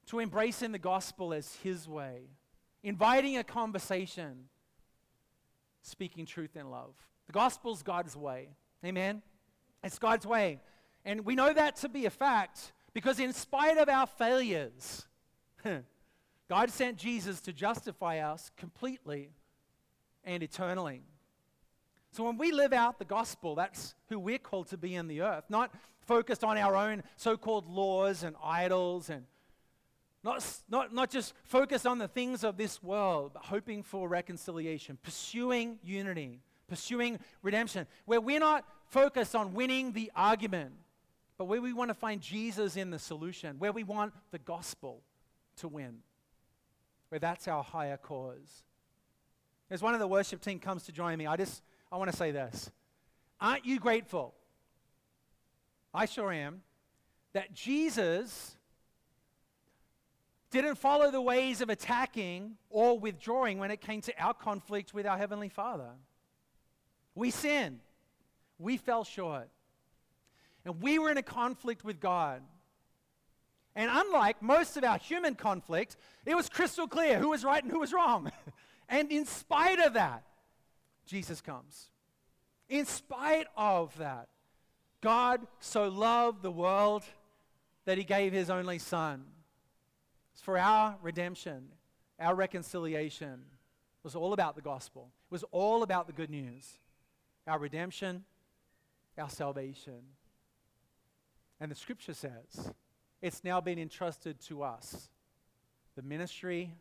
to 0.06 0.20
embracing 0.20 0.70
the 0.70 0.78
gospel 0.78 1.32
as 1.34 1.56
His 1.56 1.88
way, 1.88 2.28
inviting 2.84 3.36
a 3.36 3.44
conversation, 3.44 4.44
speaking 5.82 6.24
truth 6.24 6.56
in 6.56 6.70
love? 6.70 6.94
The 7.26 7.32
gospel's 7.32 7.82
God's 7.82 8.14
way. 8.14 8.50
Amen? 8.84 9.22
It's 9.82 9.98
God's 9.98 10.26
way. 10.26 10.60
And 11.04 11.24
we 11.24 11.34
know 11.34 11.52
that 11.52 11.76
to 11.76 11.88
be 11.88 12.06
a 12.06 12.10
fact 12.10 12.72
because, 12.94 13.18
in 13.18 13.32
spite 13.32 13.78
of 13.78 13.88
our 13.88 14.06
failures, 14.06 15.06
God 16.48 16.70
sent 16.70 16.98
Jesus 16.98 17.40
to 17.42 17.52
justify 17.52 18.18
us 18.18 18.50
completely 18.56 19.30
and 20.24 20.42
eternally. 20.42 21.02
So, 22.12 22.24
when 22.24 22.36
we 22.36 22.52
live 22.52 22.72
out 22.72 22.98
the 22.98 23.04
gospel, 23.04 23.54
that's 23.54 23.94
who 24.08 24.18
we're 24.18 24.38
called 24.38 24.68
to 24.68 24.76
be 24.76 24.94
in 24.94 25.08
the 25.08 25.22
earth, 25.22 25.44
not 25.48 25.74
focused 26.02 26.44
on 26.44 26.58
our 26.58 26.76
own 26.76 27.02
so 27.16 27.36
called 27.36 27.66
laws 27.66 28.22
and 28.22 28.36
idols 28.42 29.08
and 29.08 29.24
not, 30.24 30.46
not, 30.68 30.94
not 30.94 31.10
just 31.10 31.34
focused 31.42 31.86
on 31.86 31.98
the 31.98 32.06
things 32.06 32.44
of 32.44 32.56
this 32.56 32.82
world, 32.82 33.32
but 33.34 33.44
hoping 33.44 33.82
for 33.82 34.08
reconciliation, 34.08 34.96
pursuing 35.02 35.78
unity, 35.82 36.40
pursuing 36.72 37.18
redemption, 37.42 37.86
where 38.06 38.20
we're 38.20 38.40
not 38.40 38.64
focused 38.86 39.36
on 39.36 39.52
winning 39.52 39.92
the 39.92 40.10
argument, 40.16 40.72
but 41.36 41.44
where 41.44 41.60
we 41.60 41.74
want 41.74 41.90
to 41.90 41.94
find 41.94 42.22
Jesus 42.22 42.76
in 42.76 42.90
the 42.90 42.98
solution, 42.98 43.58
where 43.58 43.72
we 43.72 43.84
want 43.84 44.14
the 44.30 44.38
gospel 44.38 45.02
to 45.56 45.68
win, 45.68 45.98
where 47.10 47.18
that's 47.18 47.46
our 47.46 47.62
higher 47.62 47.98
cause. 47.98 48.64
As 49.70 49.82
one 49.82 49.92
of 49.92 50.00
the 50.00 50.08
worship 50.08 50.40
team 50.40 50.58
comes 50.58 50.84
to 50.84 50.92
join 50.92 51.18
me, 51.18 51.26
I 51.26 51.36
just 51.36 51.62
I 51.90 51.98
want 51.98 52.10
to 52.10 52.16
say 52.16 52.30
this. 52.30 52.70
Aren't 53.38 53.66
you 53.66 53.78
grateful? 53.78 54.34
I 55.92 56.06
sure 56.06 56.32
am. 56.32 56.62
That 57.34 57.52
Jesus 57.52 58.56
didn't 60.50 60.76
follow 60.76 61.10
the 61.10 61.20
ways 61.20 61.60
of 61.60 61.68
attacking 61.68 62.56
or 62.70 62.98
withdrawing 62.98 63.58
when 63.58 63.70
it 63.70 63.80
came 63.80 64.00
to 64.02 64.22
our 64.22 64.34
conflict 64.34 64.94
with 64.94 65.06
our 65.06 65.18
Heavenly 65.18 65.48
Father. 65.48 65.90
We 67.14 67.30
sinned. 67.30 67.80
We 68.58 68.76
fell 68.76 69.04
short. 69.04 69.48
And 70.64 70.80
we 70.80 70.98
were 70.98 71.10
in 71.10 71.18
a 71.18 71.22
conflict 71.22 71.84
with 71.84 72.00
God. 72.00 72.42
And 73.74 73.90
unlike 73.92 74.42
most 74.42 74.76
of 74.76 74.84
our 74.84 74.98
human 74.98 75.34
conflict, 75.34 75.96
it 76.26 76.34
was 76.34 76.48
crystal 76.48 76.86
clear 76.86 77.18
who 77.18 77.30
was 77.30 77.44
right 77.44 77.62
and 77.62 77.72
who 77.72 77.80
was 77.80 77.92
wrong. 77.92 78.30
and 78.88 79.10
in 79.10 79.24
spite 79.24 79.78
of 79.78 79.94
that, 79.94 80.24
Jesus 81.06 81.40
comes. 81.40 81.90
In 82.68 82.86
spite 82.86 83.46
of 83.56 83.96
that, 83.98 84.28
God 85.00 85.40
so 85.58 85.88
loved 85.88 86.42
the 86.42 86.50
world 86.50 87.02
that 87.84 87.98
he 87.98 88.04
gave 88.04 88.32
his 88.32 88.50
only 88.50 88.78
son. 88.78 89.24
It's 90.32 90.42
for 90.42 90.56
our 90.56 90.96
redemption, 91.02 91.68
our 92.20 92.34
reconciliation. 92.34 93.32
It 93.32 94.04
was 94.04 94.14
all 94.14 94.32
about 94.32 94.54
the 94.54 94.62
gospel. 94.62 95.10
It 95.30 95.32
was 95.32 95.44
all 95.50 95.82
about 95.82 96.06
the 96.06 96.12
good 96.12 96.30
news. 96.30 96.78
Our 97.46 97.58
redemption, 97.58 98.24
our 99.18 99.28
salvation. 99.28 100.00
And 101.60 101.70
the 101.70 101.74
scripture 101.74 102.14
says 102.14 102.72
it's 103.20 103.44
now 103.44 103.60
been 103.60 103.78
entrusted 103.78 104.40
to 104.42 104.62
us 104.62 105.08
the 105.96 106.02
ministry 106.02 106.72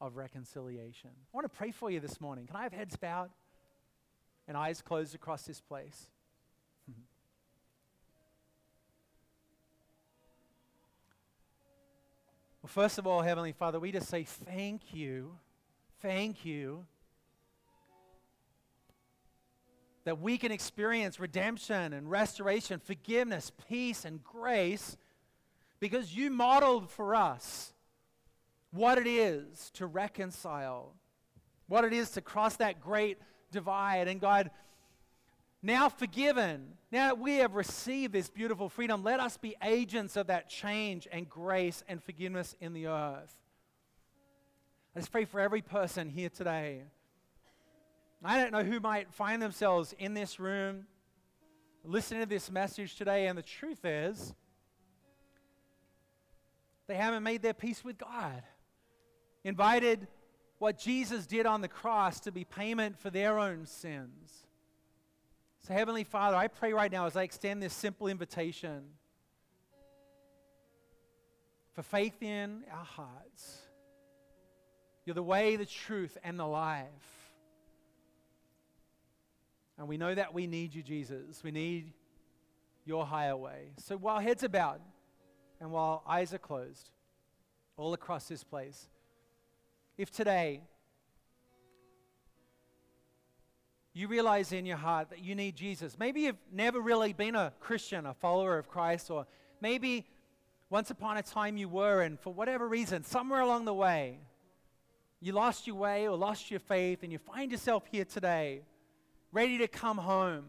of 0.00 0.16
reconciliation. 0.16 1.10
I 1.10 1.36
want 1.36 1.44
to 1.44 1.56
pray 1.56 1.70
for 1.70 1.90
you 1.90 2.00
this 2.00 2.20
morning. 2.20 2.46
Can 2.46 2.56
I 2.56 2.62
have 2.62 2.72
heads 2.72 2.96
bowed 2.96 3.30
and 4.46 4.56
eyes 4.56 4.80
closed 4.80 5.14
across 5.14 5.42
this 5.42 5.60
place? 5.60 6.06
well, 12.62 12.68
first 12.68 12.98
of 12.98 13.06
all, 13.06 13.22
Heavenly 13.22 13.52
Father, 13.52 13.80
we 13.80 13.92
just 13.92 14.08
say 14.08 14.24
thank 14.24 14.94
you. 14.94 15.32
Thank 16.00 16.44
you 16.44 16.86
that 20.08 20.22
we 20.22 20.38
can 20.38 20.50
experience 20.50 21.20
redemption 21.20 21.92
and 21.92 22.10
restoration, 22.10 22.80
forgiveness, 22.80 23.52
peace, 23.68 24.06
and 24.06 24.24
grace 24.24 24.96
because 25.80 26.16
you 26.16 26.30
modeled 26.30 26.90
for 26.90 27.14
us 27.14 27.74
what 28.70 28.96
it 28.96 29.06
is 29.06 29.70
to 29.74 29.84
reconcile, 29.84 30.94
what 31.66 31.84
it 31.84 31.92
is 31.92 32.08
to 32.12 32.22
cross 32.22 32.56
that 32.56 32.80
great 32.80 33.18
divide. 33.52 34.08
And 34.08 34.18
God, 34.18 34.50
now 35.62 35.90
forgiven, 35.90 36.68
now 36.90 37.08
that 37.08 37.18
we 37.18 37.36
have 37.36 37.54
received 37.54 38.14
this 38.14 38.30
beautiful 38.30 38.70
freedom, 38.70 39.02
let 39.02 39.20
us 39.20 39.36
be 39.36 39.56
agents 39.62 40.16
of 40.16 40.28
that 40.28 40.48
change 40.48 41.06
and 41.12 41.28
grace 41.28 41.84
and 41.86 42.02
forgiveness 42.02 42.56
in 42.62 42.72
the 42.72 42.86
earth. 42.86 43.36
Let's 44.94 45.10
pray 45.10 45.26
for 45.26 45.38
every 45.38 45.60
person 45.60 46.08
here 46.08 46.30
today 46.30 46.84
I 48.24 48.38
don't 48.38 48.52
know 48.52 48.64
who 48.64 48.80
might 48.80 49.12
find 49.12 49.40
themselves 49.40 49.94
in 49.98 50.14
this 50.14 50.40
room 50.40 50.86
listening 51.84 52.20
to 52.20 52.28
this 52.28 52.50
message 52.50 52.96
today, 52.96 53.28
and 53.28 53.38
the 53.38 53.42
truth 53.42 53.84
is, 53.84 54.34
they 56.86 56.96
haven't 56.96 57.22
made 57.22 57.42
their 57.42 57.54
peace 57.54 57.84
with 57.84 57.98
God. 57.98 58.42
Invited 59.44 60.08
what 60.58 60.78
Jesus 60.78 61.26
did 61.26 61.46
on 61.46 61.60
the 61.60 61.68
cross 61.68 62.20
to 62.20 62.32
be 62.32 62.44
payment 62.44 62.98
for 62.98 63.10
their 63.10 63.38
own 63.38 63.66
sins. 63.66 64.44
So, 65.60 65.72
Heavenly 65.72 66.04
Father, 66.04 66.36
I 66.36 66.48
pray 66.48 66.72
right 66.72 66.90
now 66.90 67.06
as 67.06 67.16
I 67.16 67.22
extend 67.22 67.62
this 67.62 67.74
simple 67.74 68.08
invitation 68.08 68.82
for 71.72 71.82
faith 71.82 72.22
in 72.22 72.64
our 72.72 72.84
hearts. 72.84 73.58
You're 75.04 75.14
the 75.14 75.22
way, 75.22 75.56
the 75.56 75.66
truth, 75.66 76.18
and 76.24 76.38
the 76.38 76.46
life. 76.46 77.17
And 79.78 79.86
we 79.86 79.96
know 79.96 80.14
that 80.14 80.34
we 80.34 80.46
need 80.46 80.74
you, 80.74 80.82
Jesus. 80.82 81.42
We 81.42 81.52
need 81.52 81.92
your 82.84 83.06
higher 83.06 83.36
way. 83.36 83.70
So 83.78 83.96
while 83.96 84.18
heads 84.18 84.42
are 84.42 84.48
bowed 84.48 84.80
and 85.60 85.70
while 85.70 86.02
eyes 86.06 86.34
are 86.34 86.38
closed, 86.38 86.90
all 87.76 87.94
across 87.94 88.26
this 88.26 88.42
place, 88.42 88.88
if 89.96 90.10
today 90.10 90.62
you 93.92 94.08
realize 94.08 94.52
in 94.52 94.66
your 94.66 94.76
heart 94.76 95.10
that 95.10 95.20
you 95.24 95.34
need 95.34 95.54
Jesus, 95.54 95.96
maybe 95.98 96.22
you've 96.22 96.36
never 96.52 96.80
really 96.80 97.12
been 97.12 97.36
a 97.36 97.52
Christian, 97.60 98.06
a 98.06 98.14
follower 98.14 98.58
of 98.58 98.68
Christ, 98.68 99.10
or 99.10 99.26
maybe 99.60 100.06
once 100.70 100.90
upon 100.90 101.16
a 101.16 101.22
time 101.22 101.56
you 101.56 101.68
were, 101.68 102.02
and 102.02 102.18
for 102.18 102.32
whatever 102.32 102.66
reason, 102.66 103.04
somewhere 103.04 103.40
along 103.40 103.64
the 103.64 103.74
way, 103.74 104.18
you 105.20 105.32
lost 105.32 105.66
your 105.66 105.76
way 105.76 106.06
or 106.06 106.16
lost 106.16 106.50
your 106.50 106.60
faith, 106.60 107.02
and 107.02 107.12
you 107.12 107.18
find 107.18 107.50
yourself 107.50 107.84
here 107.90 108.04
today, 108.04 108.62
ready 109.32 109.58
to 109.58 109.68
come 109.68 109.98
home 109.98 110.44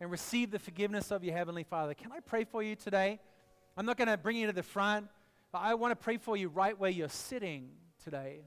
and 0.00 0.10
receive 0.10 0.50
the 0.50 0.58
forgiveness 0.58 1.10
of 1.10 1.24
your 1.24 1.34
Heavenly 1.34 1.64
Father. 1.64 1.94
Can 1.94 2.12
I 2.12 2.20
pray 2.20 2.44
for 2.44 2.62
you 2.62 2.76
today? 2.76 3.18
I'm 3.76 3.86
not 3.86 3.96
going 3.96 4.08
to 4.08 4.16
bring 4.16 4.36
you 4.36 4.46
to 4.46 4.52
the 4.52 4.62
front, 4.62 5.08
but 5.52 5.58
I 5.62 5.74
want 5.74 5.92
to 5.92 5.96
pray 5.96 6.18
for 6.18 6.36
you 6.36 6.48
right 6.48 6.78
where 6.78 6.90
you're 6.90 7.08
sitting 7.08 7.70
today. 8.02 8.40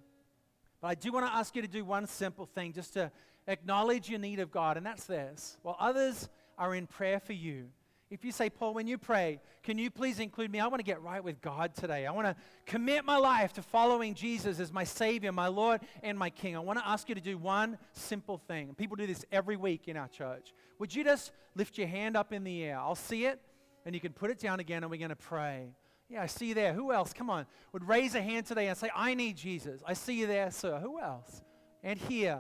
But 0.80 0.90
I 0.90 0.96
do 0.96 1.12
want 1.12 1.26
to 1.26 1.34
ask 1.34 1.56
you 1.56 1.62
to 1.62 1.68
do 1.68 1.84
one 1.84 2.06
simple 2.06 2.46
thing 2.46 2.74
just 2.74 2.94
to 2.94 3.12
acknowledge 3.48 4.10
your 4.10 4.20
need 4.20 4.40
of 4.40 4.52
God, 4.52 4.78
and 4.78 4.86
that's 4.86 5.06
this. 5.06 5.58
While 5.64 5.78
others 5.80 6.30
are 6.58 6.76
in 6.76 6.86
prayer 6.86 7.20
for 7.20 7.34
you, 7.34 7.70
if 8.10 8.24
you 8.24 8.32
say, 8.32 8.50
Paul, 8.50 8.74
when 8.74 8.88
you 8.88 8.98
pray, 8.98 9.42
can 9.64 9.78
you 9.78 9.92
please 9.92 10.20
include 10.20 10.50
me? 10.50 10.60
I 10.60 10.68
want 10.68 10.80
to 10.80 10.86
get 10.86 11.02
right 11.02 11.22
with 11.22 11.42
God 11.42 11.76
today. 11.76 12.06
I 12.06 12.12
want 12.12 12.28
to 12.28 12.36
commit 12.66 13.04
my 13.04 13.18
life 13.18 13.54
to 13.54 13.62
following 13.62 14.14
Jesus 14.14 14.60
as 14.60 14.72
my 14.72 14.86
Savior, 14.86 15.32
my 15.34 15.48
Lord, 15.48 15.82
and 16.04 16.18
my 16.18 16.30
King. 16.30 16.56
I 16.56 16.60
want 16.60 16.80
to 16.80 16.88
ask 16.88 17.10
you 17.10 17.16
to 17.16 17.22
do 17.22 17.38
one 17.38 17.78
simple 17.92 18.38
thing. 18.38 18.74
People 18.76 18.96
do 18.96 19.06
this 19.06 19.26
every 19.32 19.58
week 19.58 19.90
in 19.90 19.98
our 19.98 20.08
church. 20.08 20.54
Would 20.80 20.96
you 20.96 21.04
just 21.04 21.34
lift 21.56 21.78
your 21.78 21.88
hand 21.88 22.16
up 22.16 22.32
in 22.32 22.46
the 22.46 22.64
air? 22.64 22.80
I'll 22.80 22.96
see 22.96 23.26
it, 23.26 23.42
and 23.86 23.94
you 23.94 24.00
can 24.00 24.14
put 24.14 24.30
it 24.30 24.40
down 24.40 24.62
again, 24.62 24.84
and 24.84 24.90
we're 24.90 25.00
going 25.00 25.10
to 25.10 25.16
pray. 25.16 25.74
Yeah, 26.10 26.24
I 26.24 26.28
see 26.28 26.48
you 26.48 26.54
there. 26.54 26.74
Who 26.74 26.94
else? 26.94 27.12
Come 27.12 27.30
on. 27.30 27.46
Would 27.74 27.86
raise 27.86 28.16
a 28.16 28.22
hand 28.22 28.46
today 28.46 28.68
and 28.68 28.78
say, 28.78 28.90
I 28.96 29.14
need 29.14 29.36
Jesus. 29.36 29.82
I 29.86 29.94
see 29.94 30.14
you 30.14 30.28
there, 30.28 30.50
sir. 30.52 30.80
Who 30.80 31.02
else? 31.02 31.42
And 31.84 32.00
here. 32.00 32.40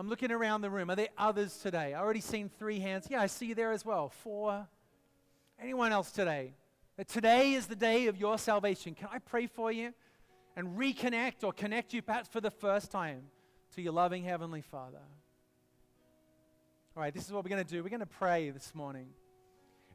I'm 0.00 0.08
looking 0.08 0.32
around 0.32 0.62
the 0.62 0.70
room. 0.70 0.88
Are 0.88 0.96
there 0.96 1.10
others 1.18 1.58
today? 1.58 1.92
I 1.92 2.00
already 2.00 2.22
seen 2.22 2.48
three 2.48 2.80
hands. 2.80 3.08
Yeah, 3.10 3.20
I 3.20 3.26
see 3.26 3.44
you 3.44 3.54
there 3.54 3.70
as 3.70 3.84
well. 3.84 4.08
Four. 4.08 4.66
Anyone 5.60 5.92
else 5.92 6.10
today? 6.10 6.54
Today 7.06 7.52
is 7.52 7.66
the 7.66 7.76
day 7.76 8.06
of 8.06 8.16
your 8.16 8.38
salvation. 8.38 8.94
Can 8.94 9.08
I 9.12 9.18
pray 9.18 9.46
for 9.46 9.70
you 9.70 9.92
and 10.56 10.78
reconnect 10.78 11.44
or 11.44 11.52
connect 11.52 11.92
you 11.92 12.00
perhaps 12.00 12.28
for 12.28 12.40
the 12.40 12.50
first 12.50 12.90
time 12.90 13.24
to 13.74 13.82
your 13.82 13.92
loving 13.92 14.24
Heavenly 14.24 14.62
Father? 14.62 15.02
All 16.96 17.02
right, 17.02 17.12
this 17.12 17.26
is 17.26 17.30
what 17.30 17.44
we're 17.44 17.50
going 17.50 17.62
to 17.62 17.70
do. 17.70 17.82
We're 17.82 17.90
going 17.90 18.00
to 18.00 18.06
pray 18.06 18.48
this 18.48 18.74
morning. 18.74 19.08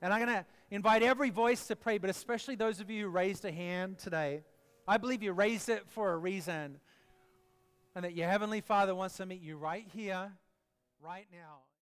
And 0.04 0.14
I'm 0.14 0.24
going 0.24 0.38
to 0.38 0.46
invite 0.70 1.02
every 1.02 1.32
voice 1.32 1.66
to 1.66 1.76
pray, 1.76 1.98
but 1.98 2.12
especially 2.12 2.54
those 2.54 2.80
of 2.80 2.92
you 2.92 3.06
who 3.06 3.10
raised 3.10 3.44
a 3.44 3.52
hand 3.52 3.98
today. 3.98 4.44
I 4.88 4.98
believe 4.98 5.24
you 5.24 5.32
raised 5.32 5.68
it 5.68 5.82
for 5.88 6.12
a 6.12 6.18
reason 6.18 6.80
and 7.96 8.04
that 8.04 8.14
your 8.14 8.28
Heavenly 8.28 8.62
Father 8.62 8.94
wants 8.94 9.18
to 9.18 9.26
meet 9.26 9.42
you 9.42 9.58
right 9.58 9.88
here, 9.94 10.32
right 11.02 11.28
now. 11.32 11.60